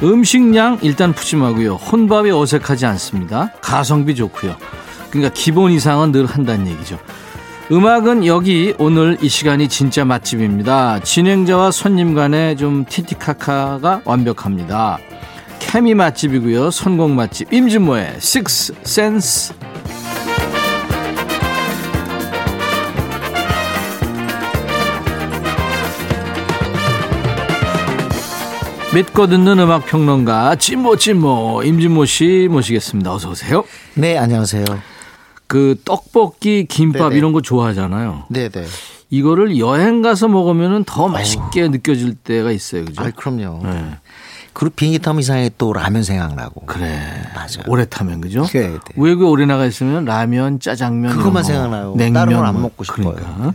음식량 0.02 0.80
일단 0.82 1.12
푸짐하고요. 1.12 1.74
혼밥이 1.74 2.30
어색하지 2.32 2.86
않습니다. 2.86 3.52
가성비 3.60 4.14
좋고요. 4.14 4.56
그러니까 5.10 5.32
기본 5.32 5.72
이상은 5.72 6.10
늘 6.12 6.26
한다는 6.26 6.66
얘기죠. 6.66 6.98
음악은 7.70 8.26
여기 8.26 8.74
오늘 8.78 9.16
이 9.20 9.28
시간이 9.28 9.68
진짜 9.68 10.04
맛집입니다. 10.04 11.00
진행자와 11.00 11.70
손님 11.70 12.14
간의 12.14 12.56
좀 12.56 12.84
티티카카가 12.84 14.02
완벽합니다. 14.04 14.98
케미 15.76 15.92
맛집이고요. 15.92 16.70
선곡 16.70 17.10
맛집 17.10 17.52
임진모의 17.52 18.16
식스 18.18 18.76
센스. 18.84 19.52
믿고 28.94 29.26
듣는 29.26 29.58
음악 29.58 29.84
평론가 29.84 30.54
찐모 30.54 30.96
찐모 30.96 31.64
임진모 31.64 32.06
씨 32.06 32.48
모시겠습니다. 32.50 33.12
어서 33.12 33.28
오세요. 33.28 33.62
네, 33.92 34.16
안녕하세요. 34.16 34.64
그 35.46 35.78
떡볶이, 35.84 36.64
김밥 36.66 37.10
네네. 37.10 37.18
이런 37.18 37.34
거 37.34 37.42
좋아하잖아요. 37.42 38.24
네, 38.30 38.48
네. 38.48 38.64
이거를 39.10 39.58
여행 39.58 40.00
가서 40.00 40.26
먹으면 40.28 40.84
더 40.84 41.06
맛있게 41.08 41.68
느껴질 41.68 42.14
때가 42.14 42.50
있어요. 42.50 42.86
그죠? 42.86 43.02
아, 43.02 43.10
그럼요. 43.10 43.60
네. 43.62 43.98
그리고 44.58 44.74
비행기 44.74 45.00
타면 45.00 45.20
이상하게 45.20 45.50
또 45.58 45.74
라면 45.74 46.02
생각나고. 46.02 46.62
그래. 46.64 46.98
맞아요. 47.34 47.64
오래 47.66 47.84
타면 47.84 48.22
그죠? 48.22 48.46
외국에 48.96 49.26
오래 49.26 49.44
나가 49.44 49.66
있으면 49.66 50.06
라면, 50.06 50.60
짜장면 50.60 51.10
그것만 51.10 51.42
거, 51.42 51.42
생각나요. 51.42 51.94
냉면 51.94 52.14
다른 52.14 52.36
건안 52.38 52.54
뭐. 52.54 52.62
먹고 52.62 52.82
싶어요. 52.84 53.12
그러니까. 53.16 53.52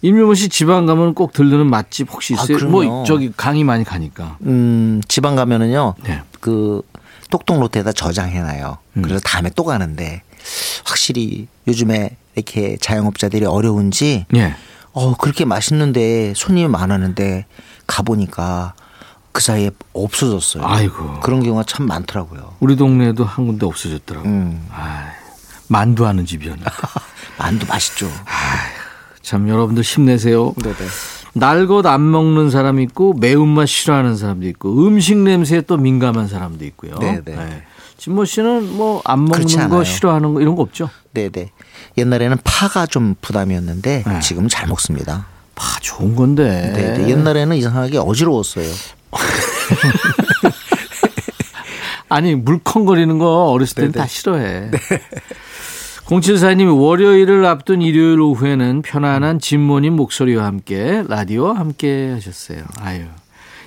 임유모 0.00 0.32
씨 0.32 0.48
지방 0.48 0.86
가면 0.86 1.12
꼭 1.12 1.34
들르는 1.34 1.68
맛집 1.68 2.10
혹시 2.10 2.34
아, 2.34 2.42
있어요? 2.42 2.56
그럼요. 2.56 2.70
뭐 2.82 3.04
저기 3.04 3.30
강의 3.36 3.62
많이 3.62 3.84
가니까. 3.84 4.38
음, 4.46 5.02
지방 5.06 5.36
가면은요. 5.36 5.96
네. 6.04 6.22
그 6.40 6.80
똑똑 7.28 7.60
로테에다 7.60 7.92
저장해 7.92 8.40
놔요. 8.40 8.78
음. 8.96 9.02
그래서 9.02 9.20
다음에 9.20 9.50
또 9.54 9.64
가는데 9.64 10.22
확실히 10.86 11.46
요즘에 11.66 12.16
이렇게 12.36 12.78
자영업자들이 12.80 13.44
어려운지 13.44 14.24
예. 14.34 14.54
어, 14.92 15.14
그렇게 15.14 15.44
맛있는데 15.44 16.32
손님이 16.34 16.68
많았는데 16.68 17.44
가보니까 17.86 18.72
그 19.32 19.42
사이에 19.42 19.70
없어졌어요. 19.92 20.64
아이고. 20.66 21.20
그런 21.20 21.42
경우가 21.42 21.64
참 21.64 21.86
많더라고요. 21.86 22.54
우리 22.60 22.76
동네에도 22.76 23.24
한 23.24 23.46
군데 23.46 23.66
없어졌더라고. 23.66 24.26
음. 24.26 24.66
아, 24.72 25.10
만두 25.68 26.06
하는 26.06 26.26
집이었나. 26.26 26.64
만두 27.38 27.66
맛있죠. 27.66 28.10
참 29.22 29.48
여러분들 29.48 29.82
힘내세요. 29.82 30.54
네네. 30.62 30.76
날것 31.34 31.86
안 31.86 32.10
먹는 32.10 32.50
사람이 32.50 32.82
있고 32.84 33.12
매운맛 33.14 33.68
싫어하는 33.68 34.16
사람도 34.16 34.48
있고 34.48 34.86
음식 34.86 35.16
냄새에 35.18 35.60
또 35.60 35.76
민감한 35.76 36.26
사람도 36.26 36.64
있고요. 36.64 36.96
네, 36.98 37.20
네. 37.24 37.62
진모 37.98 38.24
씨는 38.24 38.76
뭐 38.76 39.02
안 39.04 39.24
먹는 39.24 39.68
거. 39.68 39.84
싫어하는 39.84 40.34
거 40.34 40.40
이런 40.40 40.56
거 40.56 40.62
없죠? 40.62 40.88
네네. 41.12 41.50
옛날에는 41.98 42.38
파가 42.42 42.86
좀 42.86 43.14
부담이었는데 43.20 44.04
네. 44.06 44.20
지금은 44.20 44.48
잘 44.48 44.66
먹습니다. 44.68 45.26
파 45.54 45.78
좋은 45.80 46.16
건데. 46.16 46.72
네네. 46.74 47.08
옛날에는 47.10 47.56
이상하게 47.56 47.98
어지러웠어요. 47.98 48.66
아니 52.08 52.34
물컹거리는 52.34 53.18
거 53.18 53.50
어렸을 53.50 53.74
때는 53.76 53.92
네네. 53.92 54.02
다 54.02 54.08
싫어해. 54.08 54.70
0742님이 56.06 56.80
월요일을 56.80 57.44
앞둔 57.44 57.82
일요일 57.82 58.20
오후에는 58.20 58.82
편안한 58.82 59.40
진모님 59.40 59.94
목소리와 59.94 60.44
함께 60.44 61.04
라디오와 61.06 61.58
함께 61.58 62.12
하셨어요. 62.14 62.62
아유. 62.80 63.04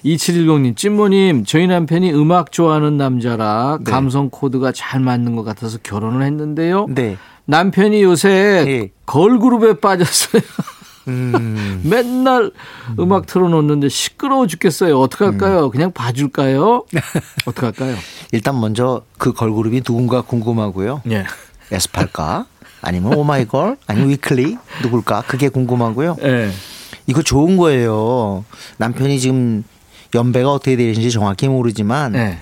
2710님, 0.04 0.76
찐모님, 0.76 1.46
저희 1.46 1.68
남편이 1.68 2.12
음악 2.14 2.52
좋아하는 2.52 2.98
남자라 2.98 3.78
네. 3.84 3.92
감성 3.92 4.32
코드가 4.32 4.72
잘 4.72 5.00
맞는 5.00 5.36
것 5.36 5.44
같아서 5.44 5.78
결혼을 5.84 6.26
했는데요. 6.26 6.88
네. 6.90 7.18
남편이 7.46 8.02
요새 8.02 8.30
예. 8.68 8.90
걸그룹에 9.06 9.80
빠졌어요. 9.80 10.42
음. 11.08 11.82
맨날 11.84 12.52
음 13.00 13.12
악 13.12 13.26
틀어놓는데 13.26 13.90
시끄러워 13.90 14.48
죽겠어요. 14.48 15.00
어떡할까요? 15.00 15.66
음. 15.66 15.72
그냥 15.72 15.92
봐줄까요? 15.92 16.86
어떡할까요? 17.46 17.96
일단 18.32 18.60
먼저 18.60 19.02
그 19.18 19.34
걸그룹이 19.34 19.82
누군가 19.82 20.22
궁금하고요. 20.22 21.02
예. 21.12 21.26
에스팔까? 21.72 22.46
아니면 22.82 23.14
오마이걸? 23.16 23.78
아니면 23.88 24.10
위클리? 24.10 24.58
누굴까? 24.84 25.24
그게 25.28 25.50
궁금하고요. 25.50 26.18
예. 26.24 26.52
이거 27.08 27.22
좋은 27.22 27.58
거예요. 27.58 28.46
남편이 28.78 29.20
지금 29.20 29.64
연배가 30.14 30.52
어떻게 30.52 30.76
되는지 30.76 31.12
정확히 31.12 31.48
모르지만 31.48 32.16
예. 32.16 32.38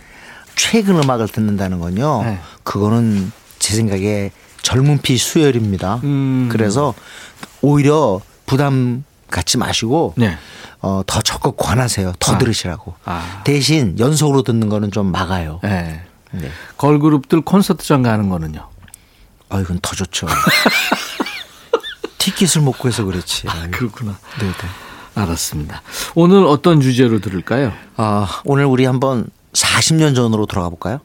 최근 0.56 1.02
음악을 1.02 1.28
듣는다는 1.30 1.80
건요. 1.80 2.22
네. 2.24 2.40
그거는 2.64 3.32
제 3.60 3.76
생각에 3.76 4.32
젊은 4.62 4.98
피 5.02 5.18
수혈입니다. 5.18 6.02
음. 6.04 6.50
그래서 6.52 6.94
오히려 7.62 8.20
부담 8.50 9.04
갖지 9.30 9.60
마시고 9.60 10.16
네. 10.18 10.36
어, 10.82 11.04
더 11.06 11.22
적극 11.22 11.56
권하세요. 11.56 12.14
더 12.18 12.34
아. 12.34 12.38
들으시라고. 12.40 12.96
아. 13.06 13.42
대신 13.44 13.98
연속으로 14.00 14.42
듣는 14.42 14.70
거는 14.70 14.90
좀 14.92 15.12
막아요. 15.12 15.60
예. 15.66 16.02
네. 16.32 16.52
걸그룹들 16.78 17.42
콘서트장 17.42 18.02
가는 18.02 18.28
거는요. 18.28 18.68
아, 19.50 19.60
이건 19.60 19.78
더 19.84 19.96
좋죠. 19.96 20.26
티켓을 22.18 22.62
못 22.62 22.74
구해서 22.80 23.04
그렇지. 23.04 23.46
그렇구나. 23.72 24.18
네네. 24.40 24.54
알았습니다. 25.14 25.84
오늘 26.16 26.44
어떤 26.46 26.82
주제로 26.82 27.20
들을까요? 27.20 27.72
아, 27.98 28.42
오늘 28.46 28.66
우리 28.66 28.86
한번 28.86 29.28
40년 29.54 30.16
전으로 30.16 30.48
돌아가 30.48 30.70
볼까요? 30.70 31.02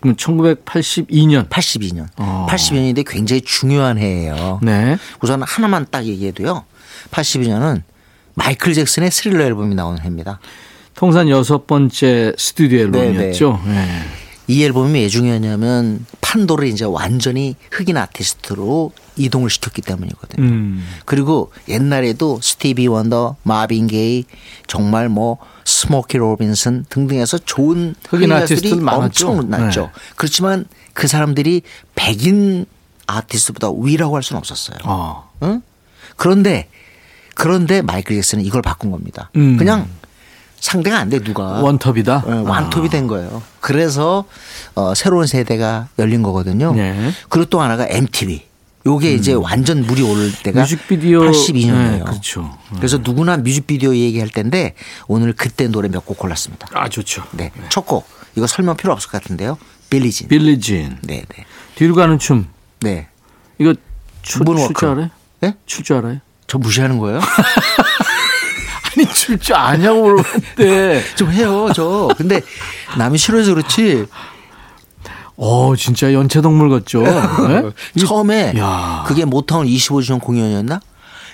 그럼 0.00 0.16
1982년. 0.16 1.48
82년. 1.48 2.06
어. 2.16 2.46
82년인데 2.48 3.04
굉장히 3.08 3.40
중요한 3.40 3.98
해예요. 3.98 4.60
네. 4.62 4.96
우선 5.20 5.42
하나만 5.42 5.86
딱 5.90 6.04
얘기해도요. 6.04 6.64
82년은 7.10 7.82
마이클 8.34 8.74
잭슨의 8.74 9.10
스릴러 9.10 9.44
앨범이 9.44 9.74
나오는 9.74 10.00
해입니다. 10.00 10.40
통산 10.94 11.28
여섯 11.28 11.66
번째 11.66 12.32
스튜디오 12.38 12.80
앨범이었죠. 12.80 13.60
네. 13.66 14.23
이 14.46 14.62
앨범이 14.62 14.92
왜 14.92 15.08
중요하냐면 15.08 16.04
판도를 16.20 16.68
이제 16.68 16.84
완전히 16.84 17.56
흑인 17.70 17.96
아티스트로 17.96 18.92
이동을 19.16 19.48
시켰기 19.48 19.80
때문이거든요. 19.82 20.46
음. 20.46 20.86
그리고 21.04 21.52
옛날에도 21.68 22.40
스티비 22.42 22.86
원더, 22.86 23.36
마빈 23.42 23.86
게이, 23.86 24.24
정말 24.66 25.08
뭐 25.08 25.38
스모키 25.64 26.18
로빈슨 26.18 26.86
등등해서 26.88 27.38
좋은 27.38 27.94
흑인 28.08 28.32
아티스트들 28.32 28.80
많았죠. 28.82 29.28
엄청 29.28 29.50
났죠. 29.50 29.80
네. 29.82 29.88
그렇지만 30.16 30.66
그 30.92 31.06
사람들이 31.06 31.62
백인 31.94 32.66
아티스트보다 33.06 33.70
위라고 33.80 34.16
할 34.16 34.22
수는 34.22 34.38
없었어요. 34.38 34.78
어. 34.84 35.30
응? 35.42 35.62
그런데 36.16 36.68
그런데 37.34 37.82
마이클 37.82 38.16
잭슨은 38.16 38.44
이걸 38.44 38.62
바꾼 38.62 38.90
겁니다. 38.90 39.30
음. 39.36 39.56
그냥 39.56 39.88
상대가 40.64 40.98
안 40.98 41.10
돼 41.10 41.18
누가 41.20 41.42
원톱이다. 41.60 42.22
어, 42.26 42.42
원톱이 42.46 42.88
된 42.88 43.06
거예요. 43.06 43.42
그래서 43.60 44.24
어, 44.74 44.94
새로운 44.94 45.26
세대가 45.26 45.88
열린 45.98 46.22
거거든요. 46.22 46.72
네. 46.74 47.10
그리고 47.28 47.44
또 47.50 47.60
하나가 47.60 47.86
MTV. 47.86 48.42
요게 48.86 49.12
이제 49.14 49.32
완전 49.34 49.82
물이 49.86 50.02
오를 50.02 50.32
때가 50.42 50.60
뮤직비디오 50.62 51.20
82년이에요. 51.20 51.90
네, 51.90 52.02
그렇죠. 52.04 52.56
그래서 52.76 52.98
누구나 52.98 53.36
뮤직비디오 53.38 53.94
얘기할 53.94 54.28
텐데 54.30 54.74
오늘 55.06 55.32
그때 55.34 55.68
노래 55.68 55.88
몇 55.88 56.04
곡 56.06 56.18
골랐습니다. 56.18 56.66
아 56.72 56.88
좋죠. 56.88 57.24
네. 57.32 57.50
첫 57.68 57.86
곡. 57.86 58.06
이거 58.36 58.46
설명 58.46 58.76
필요 58.76 58.92
없을 58.94 59.10
것 59.10 59.22
같은데요. 59.22 59.58
빌리진. 59.90 60.28
빌리진. 60.28 60.98
네, 61.02 61.24
네. 61.28 61.44
뒤로 61.76 61.94
가는 61.94 62.18
춤. 62.18 62.46
네. 62.80 63.08
이거 63.58 63.74
출 64.22 64.42
문워크. 64.44 64.72
줄 64.78 64.88
알아요? 64.88 65.10
네? 65.40 65.54
출 65.66 65.81
줄 65.81 65.96
알아요? 65.98 66.18
저 66.46 66.58
무시하는 66.58 66.98
거예요? 66.98 67.20
아니 68.96 69.06
출 69.12 69.33
줄 69.33 69.54
아냐고 69.54 70.02
물어봤는데. 70.02 71.02
좀 71.16 71.30
해요, 71.30 71.68
저. 71.74 72.08
근데 72.16 72.40
남이 72.98 73.18
싫어해서 73.18 73.54
그렇지. 73.54 74.06
어 75.36 75.74
진짜 75.76 76.12
연체동물 76.12 76.70
같죠. 76.70 77.02
네? 77.02 77.62
처음에 78.06 78.54
야. 78.56 79.04
그게 79.06 79.24
모타운 79.24 79.66
25주년 79.66 80.20
공연이었나? 80.20 80.80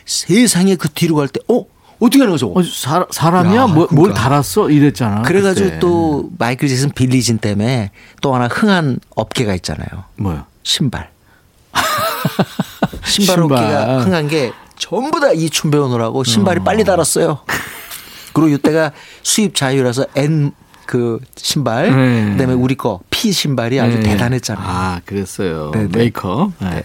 세상에 0.06 0.74
그 0.76 0.88
뒤로 0.88 1.16
갈 1.16 1.28
때, 1.28 1.40
어? 1.48 1.64
어떻게 2.00 2.20
하는 2.20 2.32
거죠? 2.32 2.50
어, 2.56 2.62
사, 2.62 3.06
사람이야? 3.10 3.54
야, 3.56 3.66
뭐, 3.66 3.86
뭘 3.90 4.04
그러니까. 4.08 4.14
달았어? 4.22 4.70
이랬잖아. 4.70 5.20
그래가지고 5.22 5.66
그때. 5.66 5.78
또 5.80 6.30
마이클 6.38 6.66
잭슨 6.66 6.90
빌리진 6.90 7.38
때문에 7.38 7.90
또 8.22 8.34
하나 8.34 8.48
흥한 8.48 9.00
업계가 9.14 9.54
있잖아요. 9.56 10.04
뭐요? 10.16 10.46
신발. 10.62 11.10
신발, 13.04 13.36
신발. 13.36 13.40
업계가 13.42 13.98
흥한 14.00 14.28
게 14.28 14.50
전부 14.80 15.20
다 15.20 15.37
이 15.37 15.45
춤 15.45 15.70
배우느라고 15.70 16.24
신발이 16.24 16.60
어. 16.60 16.64
빨리 16.64 16.82
닳았어요. 16.82 17.38
그리고 18.32 18.48
이때가 18.48 18.92
수입 19.22 19.54
자유라서 19.54 20.06
N 20.16 20.52
그 20.86 21.20
신발, 21.36 21.94
네. 21.94 22.32
그다음에 22.32 22.54
우리 22.54 22.74
거 22.74 22.98
P 23.10 23.30
신발이 23.30 23.78
아주 23.78 23.98
네. 23.98 24.02
대단했잖아요. 24.02 24.66
아, 24.66 25.00
그랬어요. 25.04 25.70
네, 25.72 25.82
네. 25.82 25.98
메이커. 25.98 26.52
네. 26.58 26.82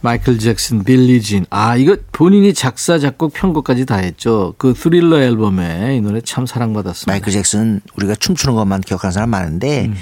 마이클 0.00 0.40
잭슨, 0.40 0.82
빌리 0.82 1.22
진. 1.22 1.46
아, 1.48 1.76
이거 1.76 1.96
본인이 2.10 2.52
작사, 2.52 2.98
작곡, 2.98 3.32
편곡까지 3.32 3.86
다 3.86 3.98
했죠. 3.98 4.54
그 4.58 4.74
스릴러 4.74 5.20
앨범에 5.20 5.96
이 5.96 6.00
노래 6.00 6.20
참 6.20 6.46
사랑받았습니다. 6.46 7.12
마이클 7.12 7.30
잭슨 7.30 7.80
우리가 7.94 8.16
춤추는 8.16 8.56
것만 8.56 8.80
기억하는 8.80 9.12
사람 9.12 9.30
많은데 9.30 9.84
음. 9.84 9.94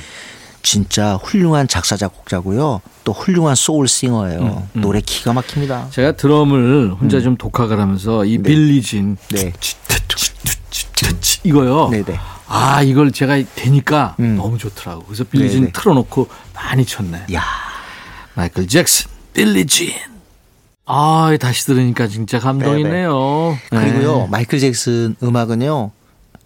진짜 0.62 1.16
훌륭한 1.16 1.68
작사 1.68 1.96
작곡자고요. 1.96 2.80
또 3.04 3.12
훌륭한 3.12 3.54
소울 3.54 3.88
싱어예요. 3.88 4.40
음, 4.40 4.80
노래 4.80 5.00
기가 5.00 5.32
막힙니다. 5.32 5.88
제가 5.90 6.12
드럼을 6.12 6.96
혼자 7.00 7.20
좀 7.20 7.36
독학을 7.36 7.80
하면서 7.80 8.24
이 8.24 8.38
빌리진. 8.38 9.04
음. 9.04 9.16
네. 9.30 9.52
이거요. 11.44 11.88
네네. 11.88 12.18
아, 12.48 12.82
이걸 12.82 13.12
제가 13.12 13.42
되니까 13.54 14.16
음. 14.20 14.36
너무 14.36 14.58
좋더라고. 14.58 15.04
그래서 15.04 15.24
빌리진 15.24 15.60
네네. 15.60 15.72
틀어놓고 15.72 16.28
많이 16.54 16.84
쳤네. 16.84 17.26
야, 17.32 17.42
마이클 18.34 18.66
잭슨, 18.66 19.08
빌리진. 19.32 19.92
아, 20.84 21.34
다시 21.40 21.66
들으니까 21.66 22.08
진짜 22.08 22.40
감동이네요. 22.40 23.56
그리고요 23.70 24.18
네. 24.18 24.28
마이클 24.28 24.58
잭슨 24.58 25.14
음악은요 25.22 25.92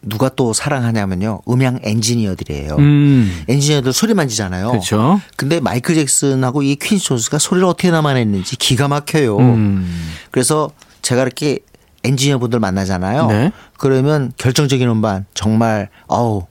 누가 0.06 0.28
또 0.28 0.52
사랑하냐면요 0.52 1.42
음향 1.48 1.80
엔지니어들이에요. 1.82 2.76
음, 2.76 3.42
엔지니어들 3.48 3.92
소리 3.92 4.14
만지잖아요. 4.14 4.70
그렇죠. 4.70 5.20
근데 5.36 5.60
마이클 5.60 5.94
잭슨하고 5.94 6.62
이 6.62 6.76
퀸스 6.76 7.04
존스가 7.04 7.38
소리를 7.38 7.66
어떻게 7.66 7.90
남아냈는지 7.90 8.56
기가 8.56 8.88
막혀요. 8.88 9.38
음. 9.38 10.10
그래서 10.30 10.70
제가 11.02 11.22
이렇게 11.22 11.58
엔지니어 12.04 12.38
분들 12.38 12.60
만나잖아요. 12.60 13.26
네. 13.28 13.52
그러면 13.78 14.32
결정적인 14.36 14.88
음반 14.88 15.24
정말 15.34 15.88
어우 16.06 16.46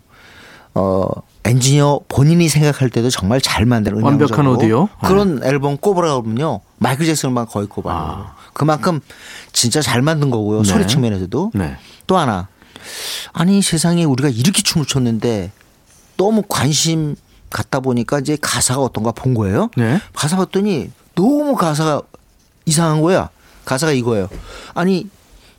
어 0.76 1.08
엔지니어 1.46 2.02
본인이 2.08 2.48
생각할 2.48 2.90
때도 2.90 3.10
정말 3.10 3.42
잘 3.42 3.66
만드는 3.66 4.02
완벽한 4.02 4.48
오디오? 4.48 4.88
그런 5.04 5.42
앨범 5.44 5.78
꼽으라 5.78 6.22
그러면요 6.22 6.62
마이클 6.78 7.06
잭슨 7.06 7.30
음반 7.30 7.46
거의 7.46 7.68
꼽아요. 7.68 7.96
아. 7.96 8.36
그만큼 8.54 9.00
진짜 9.52 9.82
잘 9.82 10.02
만든 10.02 10.30
거고요 10.30 10.62
네. 10.62 10.70
소리 10.70 10.88
측면에서도 10.88 11.52
네. 11.56 11.76
또 12.08 12.18
하나 12.18 12.48
아니 13.32 13.62
세상에 13.62 14.04
우리가 14.04 14.30
이렇게 14.30 14.62
춤을 14.62 14.86
췄는데 14.86 15.52
너무 16.18 16.44
관심 16.48 17.16
갖다 17.50 17.80
보니까 17.80 18.20
이제 18.20 18.38
가사가 18.42 18.82
어떤가 18.82 19.12
본 19.12 19.34
거예요. 19.34 19.70
네. 19.78 20.00
가사 20.14 20.38
봤더니 20.38 20.92
너무 21.16 21.56
가사가 21.56 22.02
이상한 22.66 23.02
거야. 23.02 23.30
가사가 23.66 23.92
이거예요. 23.94 24.30
아니 24.74 25.08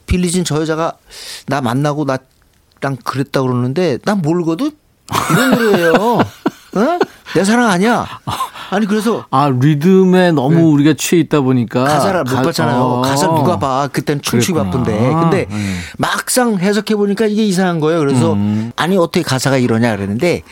빌리진 0.07 0.45
저 0.45 0.61
여자가 0.61 0.95
나 1.47 1.61
만나고 1.61 2.05
나랑 2.05 2.97
그랬다 3.05 3.43
그러는데 3.43 3.99
난 4.05 4.21
모르거든. 4.21 4.71
이런 5.31 5.51
노래예요. 5.51 5.93
어? 6.75 6.99
내 7.35 7.45
사랑 7.45 7.71
아니야. 7.71 8.07
아니 8.71 8.87
그래서 8.87 9.25
아 9.31 9.49
리듬에 9.49 10.33
너무 10.33 10.71
우리가 10.73 10.95
취해 10.97 11.21
있다 11.21 11.41
보니까 11.41 11.85
가사를 11.85 12.25
못 12.25 12.31
가- 12.35 12.43
봤잖아요. 12.43 12.81
어. 12.81 13.01
가사를 13.03 13.35
누가 13.35 13.59
봐. 13.59 13.89
그때는 13.93 14.23
춤추기. 14.23 14.55
바쁜데. 14.59 14.93
근데 14.99 15.47
네. 15.49 15.57
막상 15.99 16.59
해석해 16.59 16.97
보니까 16.97 17.27
이게 17.27 17.45
이상한 17.45 17.81
거예요. 17.81 18.01
그래서 18.01 18.33
음. 18.35 18.73
아니 18.77 18.97
어떻게 18.97 19.23
가사가 19.23 19.59
이러냐 19.59 19.95
그랬는데 19.97 20.43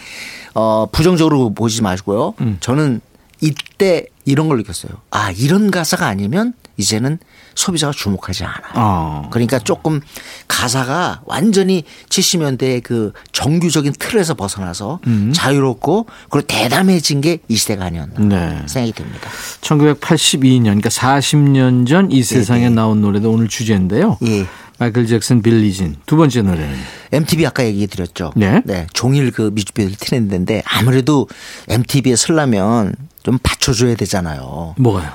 어 0.55 0.87
부정적으로 0.93 1.55
보지 1.55 1.83
마시고요. 1.83 2.35
음. 2.41 2.59
저는 2.61 3.01
이때 3.41 4.07
이런 4.25 4.49
걸 4.49 4.59
느꼈어요. 4.59 4.93
아 5.11 5.31
이런 5.33 5.71
가사가 5.71 6.07
아니면 6.07 6.53
이제는 6.77 7.19
소비자가 7.55 7.93
주목하지 7.93 8.45
않아. 8.45 8.55
어. 8.75 9.29
그러니까 9.31 9.59
조금 9.59 10.01
가사가 10.49 11.23
완전히 11.27 11.85
70년대의 12.09 12.83
그 12.83 13.13
정규적인 13.33 13.93
틀에서 13.99 14.35
벗어나서 14.35 15.01
음. 15.07 15.33
자유롭고 15.35 16.07
그리고 16.31 16.47
대담해진 16.47 17.21
게 17.21 17.39
이 17.49 17.57
시대가 17.57 17.85
아니었나 17.87 18.15
네. 18.21 18.63
생각이 18.67 18.93
듭니다. 18.93 19.29
1982년, 19.61 20.65
그러니까 20.65 20.89
40년 20.89 21.87
전 21.87 22.11
이 22.11 22.23
세상에 22.23 22.69
나온 22.69 23.01
노래도 23.01 23.31
오늘 23.31 23.49
주제인데요. 23.49 24.19
예. 24.27 24.47
마이클 24.79 25.07
잭슨 25.07 25.43
빌리진 25.43 25.97
두 26.07 26.17
번째 26.17 26.43
노래는 26.43 26.77
MTV 27.13 27.47
아까 27.47 27.65
얘기 27.65 27.87
드렸죠. 27.87 28.33
네. 28.35 28.63
종일 28.93 29.31
그 29.31 29.43
뮤직비디오를 29.55 29.97
트렌드인데 29.97 30.63
아무래도 30.67 31.29
MTV에 31.69 32.17
쓰려면 32.17 32.95
좀 33.23 33.39
받쳐줘야 33.43 33.95
되잖아요. 33.95 34.75
뭐가요? 34.79 35.13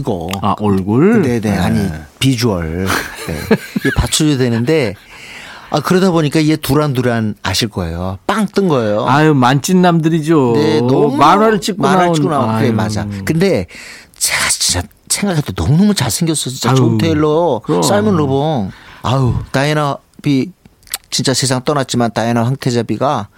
이거. 0.00 0.28
아 0.42 0.54
얼굴. 0.60 1.22
네네. 1.22 1.56
아니, 1.58 1.88
비주얼. 2.18 2.86
네. 2.86 3.34
이게 3.78 3.90
받쳐줘야 3.96 4.38
되는데 4.38 4.94
아, 5.70 5.80
그러다 5.80 6.10
보니까 6.10 6.40
이게 6.40 6.56
듀란듀란 6.56 7.36
아실 7.42 7.68
거예요. 7.68 8.18
빵 8.26 8.46
뜬 8.52 8.66
거예요. 8.68 9.06
아유 9.06 9.34
만찢남들이죠. 9.34 10.52
네, 10.56 10.80
너무 10.80 11.16
만화를 11.16 11.60
찍고 11.60 11.82
만화를. 11.82 12.14
찍고 12.14 12.28
나온 12.30 12.56
그래 12.56 12.68
아유. 12.68 12.72
맞아. 12.72 13.06
근데 13.24 13.66
제가 14.16 14.48
진짜 14.48 14.82
생각해도 15.08 15.52
너무너무 15.56 15.94
잘생겼어. 15.94 16.50
진짜 16.50 16.70
아유, 16.70 16.76
존 16.76 16.98
테일러, 16.98 17.60
그럼. 17.64 17.82
사이먼 17.82 18.16
르 18.16 18.36
봉. 18.36 18.70
아우, 19.02 19.34
다이애나 19.52 19.98
비 20.22 20.50
진짜 21.10 21.34
세상 21.34 21.62
떠났지만 21.64 22.12
다이애나 22.12 22.44
황태자비가 22.46 23.28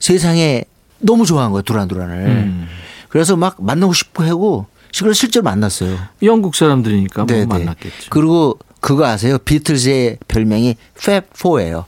세상에 0.00 0.64
너무 0.98 1.26
좋아한 1.26 1.50
거예요. 1.52 1.62
두란두란을. 1.62 2.14
음. 2.26 2.68
그래서 3.08 3.36
막 3.36 3.56
만나고 3.58 3.92
싶고 3.92 4.24
하고 4.24 4.66
그래서 5.02 5.14
실제로 5.14 5.42
만났어요. 5.44 5.98
영국 6.22 6.54
사람들이니까 6.54 7.24
뭐 7.24 7.26
네네. 7.26 7.46
만났겠죠. 7.46 8.10
그리고 8.10 8.58
그거 8.80 9.06
아세요? 9.06 9.38
비틀즈의 9.38 10.18
별명이 10.28 10.76
Fab4예요. 10.98 11.84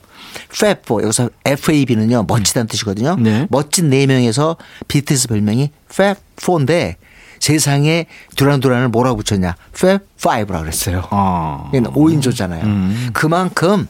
Fab4 0.51 1.03
여기서 1.03 1.29
FAB는요 1.45 2.25
멋지다는 2.27 2.67
뜻이거든요. 2.67 3.15
네. 3.19 3.47
멋진 3.49 3.89
네 3.89 4.05
명에서 4.07 4.57
비틀즈 4.87 5.27
별명이 5.27 5.71
Fab4인데 5.89 6.95
세상에 7.39 8.07
두란두란을 8.35 8.89
뭐라고 8.89 9.21
붙였냐? 9.21 9.55
Fab5라고 9.73 10.61
그랬어요. 10.61 11.03
아. 11.11 11.69
얘는 11.73 11.91
5인조잖아요. 11.91 12.63
음. 12.63 13.09
그만큼 13.13 13.87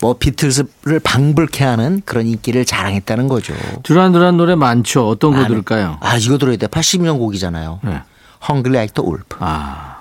뭐 0.00 0.14
비틀즈를 0.14 1.00
방불케 1.02 1.64
하는 1.64 2.02
그런 2.04 2.26
인기를 2.26 2.64
자랑했다는 2.64 3.28
거죠. 3.28 3.54
두란두란 3.82 4.36
노래 4.36 4.54
많죠. 4.54 5.08
어떤 5.08 5.34
거 5.34 5.46
들을까요? 5.46 5.98
아 6.00 6.16
이거 6.16 6.38
들어야 6.38 6.56
돼. 6.56 6.66
80년 6.66 7.18
곡이잖아요. 7.18 7.80
네. 7.82 8.02
Hungry 8.42 8.74
Like 8.76 8.94
the 8.94 9.06
Wolf. 9.06 9.24
아. 9.38 9.96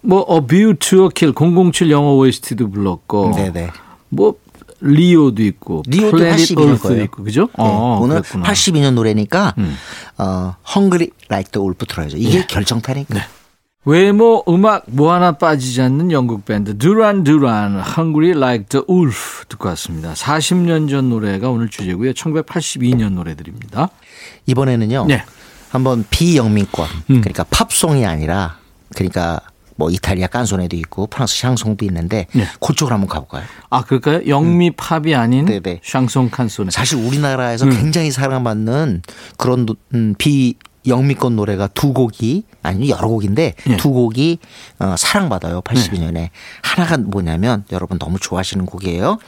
뭐 0.00 0.26
A 0.30 0.40
View 0.46 0.74
to 0.74 1.04
a 1.04 1.08
Kill 1.14 1.34
007 1.34 1.90
영어 1.90 2.14
OST도 2.16 2.70
불렀고. 2.70 3.32
네네. 3.36 3.70
뭐 4.08 4.34
리오도 4.80 5.42
있고. 5.44 5.82
리오도 5.86 6.16
Planet 6.16 6.54
82년 6.54 6.66
Earth도 6.66 6.88
거예요. 6.88 7.02
있고. 7.04 7.22
그죠? 7.24 7.42
네, 7.42 7.52
어, 7.58 7.98
오늘 8.02 8.16
그랬구나. 8.22 8.44
82년 8.44 8.94
노래니까 8.94 9.54
음. 9.58 9.76
어, 10.18 10.56
Hungry 10.74 11.10
Like 11.30 11.52
the 11.52 11.62
Wolf 11.62 11.86
들어야죠. 11.86 12.16
이게 12.16 12.44
결정타니까. 12.46 13.14
네. 13.14 13.20
외모 13.84 14.44
음악 14.48 14.84
뭐 14.86 15.12
하나 15.12 15.32
빠지지 15.32 15.82
않는 15.82 16.12
영국 16.12 16.44
밴드 16.44 16.78
두란 16.78 17.24
두란 17.24 17.82
Hungry 17.98 18.30
Like 18.30 18.66
the 18.66 18.84
Wolf 18.88 19.44
듣고 19.48 19.68
왔습니다. 19.70 20.12
40년 20.14 20.88
전 20.88 21.10
노래가 21.10 21.50
오늘 21.50 21.68
주제고요. 21.68 22.12
1982년 22.12 23.12
노래들입니다. 23.14 23.88
이번에는요. 24.46 25.06
네. 25.08 25.24
한번 25.72 26.04
비영미권 26.10 26.88
음. 27.10 27.20
그러니까 27.22 27.44
팝송이 27.50 28.04
아니라 28.06 28.58
그러니까 28.94 29.40
뭐 29.76 29.90
이탈리아 29.90 30.26
깐소네도 30.26 30.76
있고 30.76 31.06
프랑스 31.06 31.38
샹송도 31.40 31.84
있는데 31.86 32.26
네. 32.34 32.46
그쪽으로 32.60 32.94
한번 32.94 33.08
가볼까요? 33.08 33.42
아 33.70 33.82
그럴까요? 33.82 34.20
영미 34.28 34.72
팝이 34.72 35.14
아닌 35.14 35.48
음. 35.48 35.60
네네. 35.60 35.80
샹송 35.82 36.28
칸소네. 36.30 36.70
사실 36.70 36.98
우리나라에서 36.98 37.64
음. 37.64 37.70
굉장히 37.70 38.10
사랑받는 38.10 39.02
그런 39.38 39.64
노- 39.66 39.76
음, 39.94 40.14
비 40.18 40.56
영미권 40.86 41.36
노래가 41.36 41.68
두 41.68 41.92
곡이 41.94 42.44
아니 42.62 42.90
여러 42.90 43.08
곡인데 43.08 43.54
예. 43.70 43.76
두 43.78 43.92
곡이 43.92 44.38
어, 44.80 44.94
사랑받아요. 44.98 45.62
82년에 45.62 46.28
하나가 46.60 46.98
뭐냐면 46.98 47.64
여러분 47.72 47.98
너무 47.98 48.18
좋아하시는 48.18 48.66
곡이에요. 48.66 49.18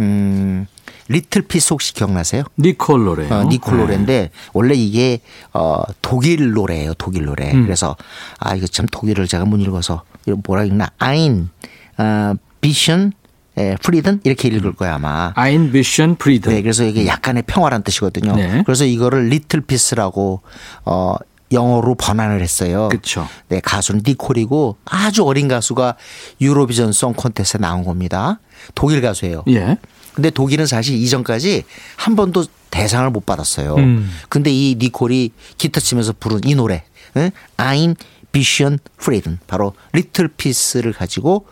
음, 0.00 0.66
Little 1.08 1.42
Peace 1.42 1.72
혹시 1.72 1.94
기억나세요? 1.94 2.44
니콜 2.58 3.04
노래요. 3.04 3.32
어, 3.32 3.44
니콜 3.44 3.78
노래인데 3.78 4.30
원래 4.52 4.74
이게 4.74 5.20
어 5.52 5.82
독일 6.02 6.52
노래예요. 6.52 6.94
독일 6.94 7.24
노래. 7.26 7.52
음. 7.52 7.64
그래서 7.64 7.96
아 8.38 8.54
이거 8.54 8.66
참 8.66 8.86
독일어를 8.90 9.26
제가 9.28 9.44
못 9.44 9.58
읽어서 9.58 10.02
이거 10.26 10.38
뭐라 10.44 10.64
읽나? 10.64 10.90
Ein 10.98 11.50
어 11.98 12.34
bisschen 12.60 13.12
에 13.58 13.74
Frieden 13.82 14.20
이렇게 14.24 14.48
읽을 14.48 14.74
거야 14.74 14.96
아마. 14.96 15.32
Ein 15.34 15.72
bisschen 15.72 16.16
Frieden. 16.16 16.52
네, 16.52 16.60
그래서 16.60 16.84
이게 16.84 17.06
약간의 17.06 17.44
평화란 17.46 17.82
뜻이거든요. 17.82 18.36
네. 18.36 18.62
그래서 18.66 18.84
이거를 18.84 19.28
Little 19.28 19.62
Peace라고 19.62 20.42
어 20.84 21.16
영어로 21.52 21.94
번안을 21.94 22.42
했어요. 22.42 22.88
그쵸. 22.90 23.28
네, 23.48 23.60
가수는 23.60 24.02
니콜이고 24.06 24.78
아주 24.84 25.24
어린 25.24 25.48
가수가 25.48 25.96
Eurovision 26.40 26.92
Song 26.92 27.12
Contest에 27.14 27.60
나온 27.60 27.84
겁니다. 27.84 28.40
독일 28.74 29.00
가수예요. 29.00 29.44
예. 29.48 29.76
근데 30.14 30.30
독일은 30.30 30.66
사실 30.66 30.96
이전까지 30.96 31.64
한 31.96 32.16
번도 32.16 32.46
대상을 32.70 33.08
못 33.10 33.26
받았어요. 33.26 33.74
음. 33.76 34.10
근데 34.28 34.50
이 34.50 34.76
니콜이 34.78 35.32
기타 35.58 35.80
치면서 35.80 36.14
부른 36.18 36.40
이 36.44 36.54
노래, 36.54 36.84
응? 37.16 37.30
Ein 37.58 37.96
Bisschen 38.32 38.78
Frieden, 39.00 39.38
바로 39.46 39.74
Little 39.92 40.28
Peace를 40.28 40.92
가지고 40.92 41.46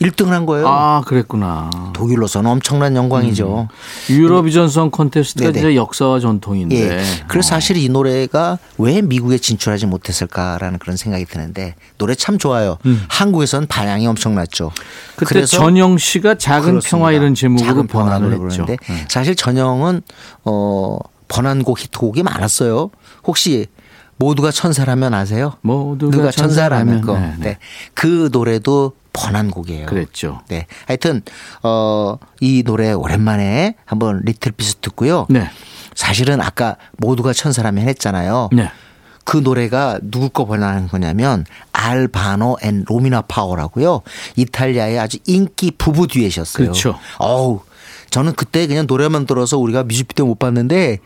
1등을 0.00 0.28
한 0.28 0.46
거예요. 0.46 0.66
아 0.66 1.02
그랬구나. 1.06 1.68
독일로서는 1.92 2.50
엄청난 2.50 2.96
영광이죠. 2.96 3.68
Eurovision 4.08 4.68
Song 4.68 4.90
Contest가 4.90 5.52
네네. 5.52 5.76
역사와 5.76 6.20
전통인데. 6.20 6.76
예. 6.76 7.02
그래서 7.28 7.50
사실 7.50 7.76
이 7.76 7.88
노래가 7.90 8.58
왜 8.78 9.02
미국에 9.02 9.36
진출하지 9.36 9.86
못했을까라는 9.86 10.78
그런 10.78 10.96
생각이 10.96 11.26
드는데 11.26 11.74
노래 11.98 12.14
참 12.14 12.38
좋아요. 12.38 12.78
한국에서는 13.08 13.68
반향이 13.68 14.06
엄청났죠. 14.06 14.66
음. 14.68 15.14
그때 15.16 15.44
전영 15.44 15.98
씨가 15.98 16.36
작은 16.36 16.62
그렇습니다. 16.70 16.88
평화 16.96 17.12
이런 17.12 17.34
제목으로 17.34 17.86
번안을. 17.86 18.38
부르는데 18.38 18.76
네. 18.76 19.06
사실 19.08 19.36
전영은 19.36 20.00
어 20.44 20.98
번안곡 21.28 21.78
히트곡이 21.78 22.22
많았어요. 22.22 22.90
혹시 23.26 23.66
모두가 24.20 24.50
천사라면 24.50 25.14
아세요? 25.14 25.54
모두가 25.62 26.16
누가 26.16 26.30
천사라면 26.30 27.00
거. 27.00 27.18
네, 27.18 27.20
네, 27.20 27.34
네. 27.38 27.58
그 27.94 28.28
노래도 28.30 28.92
번안곡이에요. 29.14 29.86
그랬죠. 29.86 30.42
네. 30.48 30.66
하여튼 30.86 31.22
어 31.62 32.29
이 32.29 32.62
노래 32.62 32.92
오랜만에 32.92 33.76
한번 33.86 34.20
Little 34.24 34.52
Peace 34.52 34.76
듣고요. 34.76 35.26
네. 35.30 35.50
사실은 35.94 36.40
아까 36.40 36.76
모두가 36.98 37.32
천사라면 37.32 37.88
했잖아요. 37.88 38.50
네. 38.52 38.70
그 39.24 39.38
노래가 39.38 39.98
누구 40.02 40.28
거 40.28 40.44
번안한 40.44 40.88
거냐면 40.88 41.46
알바노 41.72 42.58
and 42.62 42.84
로미나 42.86 43.22
파워라고요. 43.22 44.02
이탈리아의 44.36 44.98
아주 44.98 45.18
인기 45.26 45.70
부부 45.70 46.08
듀엣이었어요. 46.08 46.64
그렇죠. 46.64 46.98
어우, 47.18 47.60
저는 48.10 48.34
그때 48.34 48.66
그냥 48.66 48.86
노래만 48.88 49.26
들어서 49.26 49.58
우리가 49.58 49.84
뮤직비디오 49.84 50.26
못 50.26 50.38
봤는데, 50.38 50.98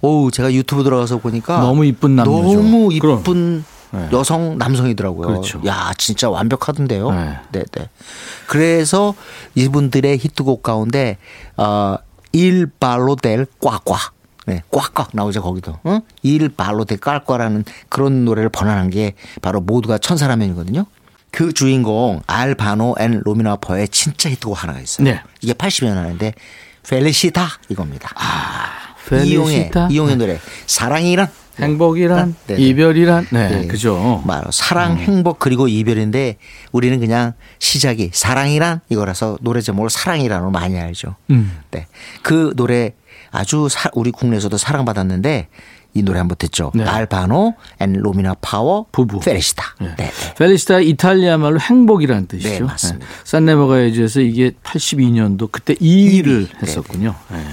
어우, 0.00 0.30
제가 0.30 0.52
유튜브 0.52 0.82
들어가서 0.82 1.18
보니까 1.18 1.60
너무 1.60 1.84
이쁜 1.84 2.16
남녀죠. 2.16 2.54
너무. 2.54 2.92
이쁜 2.92 3.64
네. 3.92 4.08
여성 4.12 4.56
남성이더라고요. 4.58 5.26
그렇죠. 5.26 5.60
야, 5.66 5.92
진짜 5.98 6.30
완벽하던데요. 6.30 7.10
네. 7.10 7.36
네, 7.52 7.64
네. 7.72 7.88
그래서 8.46 9.14
이분들의 9.54 10.16
히트곡 10.18 10.62
가운데 10.62 11.18
어, 11.56 11.96
Il 12.32 12.66
ballo 12.78 13.16
del 13.16 13.46
qua 13.60 13.82
qua. 13.82 14.12
네, 14.46 14.62
꽉꽉 14.70 15.10
나오죠 15.12 15.42
거기도. 15.42 15.78
어? 15.84 16.00
Il 16.22 16.48
ballo 16.48 16.84
del 16.84 16.98
qua 16.98 17.15
qua라는 17.15 17.64
그런 17.88 18.24
노래를 18.24 18.48
번안한 18.48 18.90
게 18.90 19.14
바로 19.42 19.60
모두가 19.60 19.98
천사라면이거든요. 19.98 20.86
그 21.30 21.52
주인공 21.52 22.20
알바노 22.26 22.96
and 22.98 23.20
로미나 23.24 23.54
파워의 23.54 23.88
진짜 23.88 24.28
히트곡 24.30 24.62
하나가 24.62 24.80
있어요. 24.80 25.04
네. 25.04 25.20
이게 25.40 25.52
80년 25.52 25.94
하는데 25.94 26.32
Felicità 26.88 27.46
이겁니다. 27.68 28.10
Felicità? 29.08 29.24
이용의 29.30 29.70
네. 29.70 29.88
이용의 29.90 30.16
노래 30.16 30.38
사랑이란 30.66 31.28
행복이란 31.58 32.34
네, 32.46 32.54
네. 32.54 32.60
이별이란 32.62 33.26
네, 33.30 33.48
네. 33.48 33.66
그죠. 33.66 34.22
바로 34.26 34.50
사랑, 34.50 34.96
행복 34.96 35.38
그리고 35.38 35.68
이별인데 35.68 36.36
우리는 36.72 36.98
그냥 37.00 37.34
시작이 37.58 38.10
사랑이란 38.14 38.80
이거라서 38.88 39.36
노래 39.42 39.60
제목을 39.60 39.90
사랑이란으로 39.90 40.50
많이 40.50 40.78
알죠. 40.78 41.16
음. 41.30 41.58
네. 41.70 41.86
그 42.22 42.54
노래 42.56 42.94
아주 43.30 43.68
사- 43.70 43.90
우리 43.92 44.10
국내에서도 44.10 44.56
사랑받았는데 44.56 45.48
이 45.94 46.02
노래 46.02 46.18
한번 46.18 46.36
듣죠. 46.38 46.70
네. 46.74 46.84
알바노 46.84 47.54
and 47.80 47.92
로미나 47.94 48.36
파워 48.40 48.86
부부. 48.92 49.20
Felicità. 49.20 49.74
네. 49.80 49.88
네. 49.96 50.10
네. 50.10 50.34
Felicità 50.34 50.80
이탈리아 50.80 51.36
말로 51.36 51.58
행복이라는 51.58 52.26
뜻이죠. 52.26 52.48
네, 52.48 52.60
맞습니다. 52.60 53.06
산레모 53.24 53.63
가요제에서 53.63 54.20
이게 54.20 54.52
82년도 54.62 55.50
그때 55.50 55.74
2위를 55.74 56.48
했었군요. 56.62 57.14
네. 57.30 57.44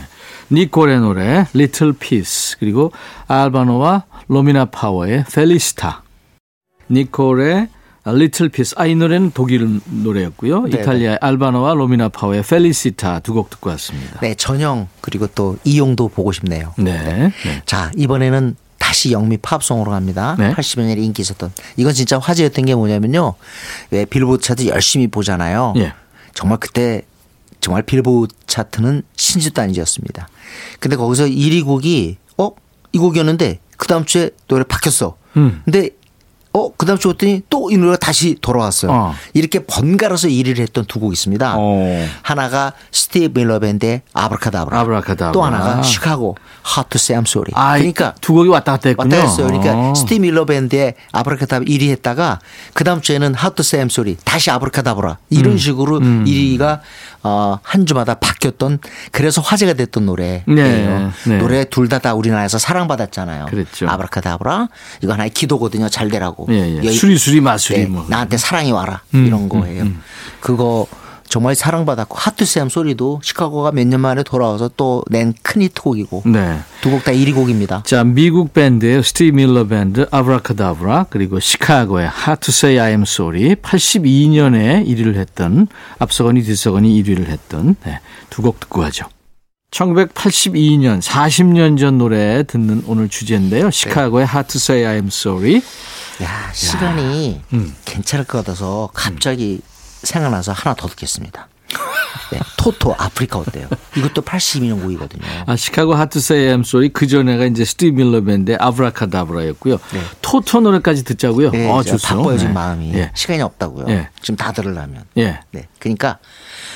니콜의 0.51 0.99
노래 0.99 1.45
Little 1.55 1.93
Peace 1.97 2.55
그리고 2.59 2.91
알바노와 3.27 4.05
로미나 4.27 4.65
파워의 4.65 5.25
Felicità. 5.33 6.03
니콜의 6.89 7.67
Little 8.11 8.49
Peace. 8.51 8.73
아, 8.77 8.85
이 8.85 8.95
노래는 8.95 9.31
독일 9.33 9.79
노래였고요. 9.85 10.63
네, 10.63 10.79
이탈리아의 10.81 11.17
알바노와 11.21 11.73
로미나 11.73 12.09
파워의 12.09 12.43
Felicità 12.43 13.19
두 13.19 13.33
곡 13.33 13.49
듣고 13.49 13.69
왔습니다. 13.71 14.19
네, 14.21 14.35
전영 14.35 14.87
그리고 15.01 15.27
또 15.27 15.57
이용도 15.63 16.07
보고 16.09 16.31
싶네요. 16.31 16.73
네. 16.77 16.93
네. 16.93 17.31
자, 17.65 17.91
이번에는 17.95 18.55
다시 18.79 19.11
영미 19.11 19.37
팝송으로 19.37 19.91
갑니다. 19.91 20.35
네. 20.39 20.53
80년대 20.53 20.97
인기 20.99 21.21
있었던. 21.21 21.51
이건 21.77 21.93
진짜 21.93 22.17
화제였던 22.19 22.65
게 22.65 22.75
뭐냐면요. 22.75 23.33
왜 23.91 24.05
빌보드 24.05 24.43
차트 24.43 24.67
열심히 24.67 25.07
보잖아요. 25.07 25.73
예. 25.77 25.93
정말 26.33 26.59
그때 26.59 27.01
정말 27.59 27.81
빌보드 27.83 28.33
차트는 28.45 29.03
신줏단지였습니다. 29.15 30.27
근데 30.79 30.95
거기서 30.95 31.25
1위 31.25 31.65
곡이 31.65 32.17
어? 32.37 32.51
이 32.93 32.97
곡이었는데 32.97 33.59
그 33.77 33.87
다음 33.87 34.05
주에 34.05 34.29
노래 34.47 34.63
바뀌었어. 34.63 35.17
음. 35.35 35.61
근데 35.65 35.89
어, 36.57 36.71
그 36.77 36.85
다음 36.85 36.97
주 36.97 37.07
봤더니 37.09 37.41
또 37.49 37.67
이 37.69 37.75
노래가 37.77 37.97
다시 37.97 38.35
돌아왔어요. 38.41 38.91
어. 38.91 39.13
이렇게 39.33 39.59
번갈아서 39.65 40.27
1위를 40.29 40.59
했던 40.59 40.85
두 40.85 40.99
곡 40.99 41.11
있습니다. 41.13 41.55
어. 41.57 42.07
하나가 42.21 42.73
스티브 42.91 43.37
밀러 43.39 43.59
밴드의 43.59 44.01
Abracadabra. 44.13 44.79
Abracadabra. 44.79 45.31
또 45.33 45.43
하나가 45.43 45.81
시카고 45.83 46.35
Say 46.95 47.21
I'm 47.21 47.27
Sorry. 47.27 47.51
아, 47.55 47.77
그러니까 47.77 48.15
두 48.21 48.33
곡이 48.33 48.49
왔다 48.49 48.71
갔다 48.73 48.89
했군요. 48.89 49.15
왔다 49.15 49.27
했어요. 49.27 49.47
그러니까 49.47 49.73
어. 49.75 49.93
스티브 49.95 50.21
밀러 50.21 50.45
밴드의 50.45 50.95
아브라카다브라 51.11 51.65
1위 51.67 51.89
했다가 51.89 52.39
그 52.73 52.83
다음 52.83 53.01
주에는 53.01 53.35
Say 53.59 53.85
I'm 53.85 53.91
Sorry 53.91 54.15
다시 54.23 54.49
아브라카다브라 54.51 55.17
이런 55.29 55.53
음. 55.53 55.57
식으로 55.57 55.99
1위가 55.99 56.79
어, 57.23 57.59
한 57.63 57.85
주마다 57.85 58.13
바뀌었던 58.15 58.79
그래서 59.11 59.41
화제가 59.41 59.73
됐던 59.73 60.05
노래예요. 60.05 60.43
네, 60.47 61.09
네. 61.25 61.37
노래 61.37 61.65
둘 61.65 61.89
다 61.89 61.99
다 61.99 62.13
우리나라에서 62.13 62.57
사랑받았잖아요. 62.57 63.45
그랬죠. 63.47 63.87
아브라카다브라 63.89 64.67
이거 65.03 65.13
하나의 65.13 65.29
기도거든요. 65.31 65.89
잘 65.89 66.09
되라고. 66.09 66.46
예, 66.49 66.53
예. 66.73 66.77
여기- 66.77 66.91
수리 66.91 67.17
수리 67.17 67.41
마수리 67.41 67.79
네, 67.79 67.85
뭐. 67.85 68.05
나한테 68.07 68.37
사랑이 68.37 68.71
와라 68.71 69.01
음, 69.13 69.25
이런 69.27 69.49
거예요. 69.49 69.85
그거 70.39 70.87
정말 71.29 71.55
사랑받았고 71.55 72.15
하트샘 72.17 72.69
소리도 72.69 73.19
시카고가 73.21 73.73
몇 73.73 73.85
년 73.85 73.99
만에 73.99 74.23
돌아와서 74.23 74.69
또 74.77 75.03
낸 75.09 75.33
큰 75.43 75.61
히트곡이고 75.61 76.23
네. 76.27 76.59
두곡 76.79 77.03
다 77.03 77.11
1위 77.11 77.35
곡입니다. 77.35 77.83
자, 77.85 78.05
미국 78.05 78.53
밴드의 78.53 79.03
스티브 79.03 79.35
밀러 79.35 79.67
밴드 79.67 80.07
아브라카다브라 80.09 81.07
그리고 81.09 81.41
시카고의 81.41 82.09
Say 82.47 82.79
I 82.79 82.91
Am 82.91 83.01
Sorry 83.01 83.55
82년에 83.55 84.85
1위를 84.87 85.15
했던 85.15 85.67
앞서거니 85.99 86.43
뒤서거니 86.43 87.03
1위를 87.03 87.27
했던 87.27 87.75
네, 87.83 87.99
두 88.29 88.41
곡 88.41 88.59
듣고 88.61 88.79
가죠. 88.81 89.05
1982년 89.71 91.01
40년 91.01 91.77
전 91.77 91.97
노래 91.97 92.43
듣는 92.43 92.83
오늘 92.87 93.09
주제인데요. 93.09 93.69
시카고의 93.69 94.25
Hard 94.25 94.47
to 94.49 94.57
Say 94.57 94.85
I 94.85 94.95
Am 94.95 95.07
Sorry. 95.07 95.61
야 96.23 96.51
시간이 96.53 97.41
음. 97.53 97.75
괜찮을 97.85 98.25
것 98.25 98.39
같아서 98.39 98.89
갑자기 98.93 99.59
생각나서 100.03 100.53
하나 100.53 100.73
더 100.73 100.87
듣겠습니다. 100.87 101.49
네, 102.31 102.39
토토 102.55 102.95
아프리카 102.97 103.39
어때요? 103.39 103.67
이것도 103.97 104.21
82년 104.21 104.81
곡이거든요. 104.81 105.21
아, 105.45 105.55
시카고 105.57 105.93
Hard 105.93 106.11
to 106.13 106.19
Say 106.19 106.45
I 106.45 106.51
Am 106.51 106.61
Sorry 106.61 106.89
그 106.89 107.05
전에가 107.05 107.45
이제 107.45 107.65
스티브 107.65 108.01
밀러 108.01 108.23
밴드의 108.23 108.57
아브라카다브라였고요. 108.61 109.77
네. 109.91 110.01
토토 110.21 110.61
노래까지 110.61 111.03
듣자고요. 111.03 111.51
네, 111.51 111.69
어, 111.69 111.83
제가 111.83 111.97
좋죠. 111.97 112.17
바빠요 112.17 112.37
지금 112.37 112.53
네. 112.53 112.53
마음이 112.53 112.93
예. 112.93 113.11
시간이 113.13 113.41
없다고요. 113.41 113.85
예. 113.89 114.09
지금 114.21 114.37
다 114.37 114.53
들으려면. 114.53 115.03
예. 115.17 115.41
네, 115.51 115.67
그러니까 115.79 116.19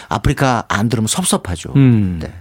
아프리카 0.10 0.65
안 0.67 0.89
들으면 0.89 1.08
섭섭하죠. 1.08 1.71
음. 1.77 2.19
네. 2.21 2.34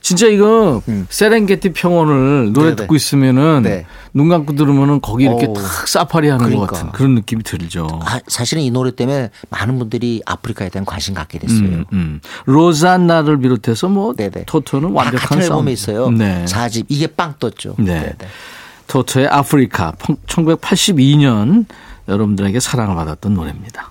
진짜 0.00 0.26
이거 0.26 0.82
음. 0.88 1.06
세렝게티 1.08 1.72
평원을 1.72 2.52
노래 2.52 2.66
네네. 2.66 2.76
듣고 2.76 2.94
있으면은 2.94 3.62
네. 3.62 3.86
눈 4.12 4.28
감고 4.28 4.54
들으면은 4.54 5.00
거기 5.00 5.24
이렇게 5.24 5.46
어우. 5.46 5.54
탁 5.54 5.88
사파리 5.88 6.28
하는 6.28 6.44
것 6.44 6.50
그러니까. 6.50 6.72
같은 6.72 6.92
그런 6.92 7.14
느낌이 7.14 7.42
들죠. 7.42 7.88
아, 8.04 8.20
사실은 8.28 8.62
이 8.62 8.70
노래 8.70 8.94
때문에 8.94 9.30
많은 9.50 9.78
분들이 9.78 10.22
아프리카에 10.26 10.68
대한 10.68 10.84
관심 10.84 11.14
갖게 11.14 11.38
됐어요. 11.38 11.58
음, 11.60 11.84
음. 11.92 12.20
로잔나를 12.46 13.38
비롯해서 13.38 13.88
뭐 13.88 14.14
네네. 14.14 14.44
토토는 14.46 14.88
다 14.90 14.94
완벽한. 14.94 15.42
앨범에 15.42 15.72
있어요. 15.72 16.10
네. 16.10 16.44
4집 16.46 16.86
이게 16.88 17.06
빵 17.06 17.34
떴죠. 17.38 17.74
네. 17.78 18.14
토토의 18.86 19.28
아프리카 19.28 19.92
1982년 20.26 21.64
여러분들에게 22.08 22.60
사랑을 22.60 22.94
받았던 22.96 23.34
노래입니다. 23.34 23.90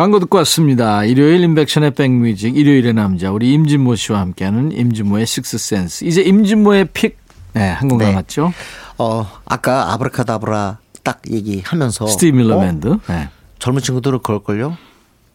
광고 0.00 0.18
듣고 0.18 0.38
왔습니다. 0.38 1.04
일요일 1.04 1.42
임백천의 1.42 1.90
백뮤직 1.90 2.56
일요일의 2.56 2.94
남자 2.94 3.30
우리 3.30 3.52
임진모 3.52 3.96
씨와 3.96 4.20
함께하는 4.20 4.72
임진모의 4.72 5.26
Sixth 5.26 5.66
Sense 5.66 6.06
이제 6.06 6.22
임진모의 6.22 6.86
pick 6.94 7.18
네, 7.52 7.68
한곡 7.68 7.98
네. 7.98 8.06
남았죠. 8.06 8.50
어, 8.96 9.30
아까 9.44 9.92
아브라카다브라 9.92 10.78
딱 11.02 11.20
얘기하면서 11.30 12.06
스티브 12.06 12.34
밀러 12.34 12.56
어. 12.56 12.60
네. 13.08 13.28
젊은 13.58 13.82
친구들은 13.82 14.20
그럴걸요. 14.20 14.78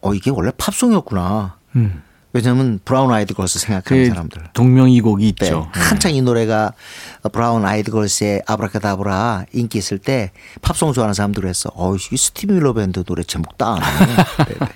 어, 0.00 0.14
이게 0.14 0.32
원래 0.32 0.50
팝송이었구나. 0.58 1.58
음. 1.76 2.02
왜냐면 2.36 2.78
브라운 2.84 3.12
아이드 3.12 3.34
걸스 3.34 3.58
생각하는 3.58 4.02
그 4.04 4.08
사람들. 4.10 4.42
동명이곡이 4.52 5.32
네. 5.32 5.46
있죠. 5.46 5.68
한창 5.72 6.14
이 6.14 6.20
노래가 6.22 6.72
브라운 7.32 7.64
아이드 7.64 7.90
걸스의 7.90 8.42
아브라카다브라 8.46 9.46
인기 9.52 9.78
있을 9.78 9.98
때 9.98 10.30
팝송 10.62 10.92
좋아하는 10.92 11.14
사람들 11.14 11.46
했어. 11.46 11.70
어, 11.74 11.94
이 11.96 12.16
스티브 12.16 12.52
밀러 12.52 12.72
밴드 12.72 13.02
노래 13.04 13.22
제목 13.24 13.56
따. 13.58 13.76
네, 13.76 14.44
네. 14.44 14.66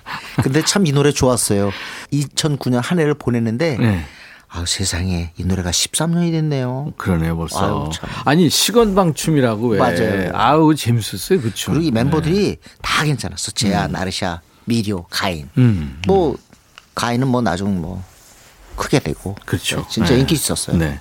근데 0.42 0.62
참 0.64 0.86
이 0.86 0.92
노래 0.92 1.12
좋았어요. 1.12 1.70
2009년 2.12 2.80
한 2.82 2.98
해를 2.98 3.14
보냈는데 3.14 3.76
네. 3.78 4.04
아, 4.48 4.64
세상에 4.66 5.30
이 5.36 5.44
노래가 5.44 5.70
13년이 5.70 6.32
됐네요. 6.32 6.92
그러네요, 6.96 7.36
벌써. 7.36 7.88
참. 7.92 8.08
아니 8.24 8.48
시건방춤이라고 8.50 9.68
왜? 9.68 9.78
맞아요. 9.78 10.30
아우 10.34 10.74
재밌었어요, 10.74 11.40
그 11.40 11.54
춤. 11.54 11.74
그리고 11.74 11.86
이 11.88 11.90
멤버들이 11.92 12.56
다 12.82 13.04
괜찮았어. 13.04 13.52
제아, 13.52 13.86
나르샤, 13.86 14.40
미료, 14.64 15.04
가인. 15.10 15.48
음, 15.58 16.00
뭐 16.06 16.36
가인은 17.00 17.28
뭐 17.28 17.40
나중 17.40 17.80
뭐 17.80 18.02
크게 18.76 18.98
되고. 18.98 19.34
그렇죠. 19.46 19.76
네, 19.76 19.84
진짜 19.88 20.14
네. 20.14 20.20
인기 20.20 20.34
있었어요. 20.34 20.76
네. 20.76 21.00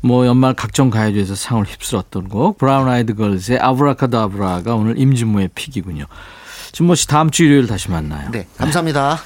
뭐 0.00 0.26
연말 0.26 0.54
각종 0.54 0.90
가요제에서 0.90 1.34
상을 1.34 1.64
휩쓸었던 1.64 2.28
곡 2.28 2.56
브라운 2.56 2.88
아이드 2.88 3.14
걸스의 3.14 3.58
아브라카다브라가 3.58 4.76
오늘 4.76 4.96
임진모의 4.96 5.50
pick이군요. 5.56 6.04
진모 6.70 6.94
씨 6.94 7.08
다음 7.08 7.30
주 7.30 7.44
일요일 7.44 7.66
다시 7.66 7.90
만나요. 7.90 8.30
네, 8.30 8.46
감사합니다. 8.58 9.20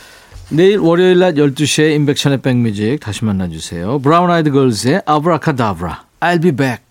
내일 0.48 0.78
월요일 0.78 1.18
낮 1.18 1.34
12시에 1.34 1.94
임백천의 1.94 2.40
백뮤직 2.40 2.98
다시 3.00 3.26
만나 3.26 3.48
주세요. 3.48 3.98
브라운 3.98 4.30
아이드 4.30 4.50
걸스의 4.50 5.02
아브라카다브라. 5.04 6.04
I'll 6.20 6.40
be 6.40 6.52
back. 6.52 6.81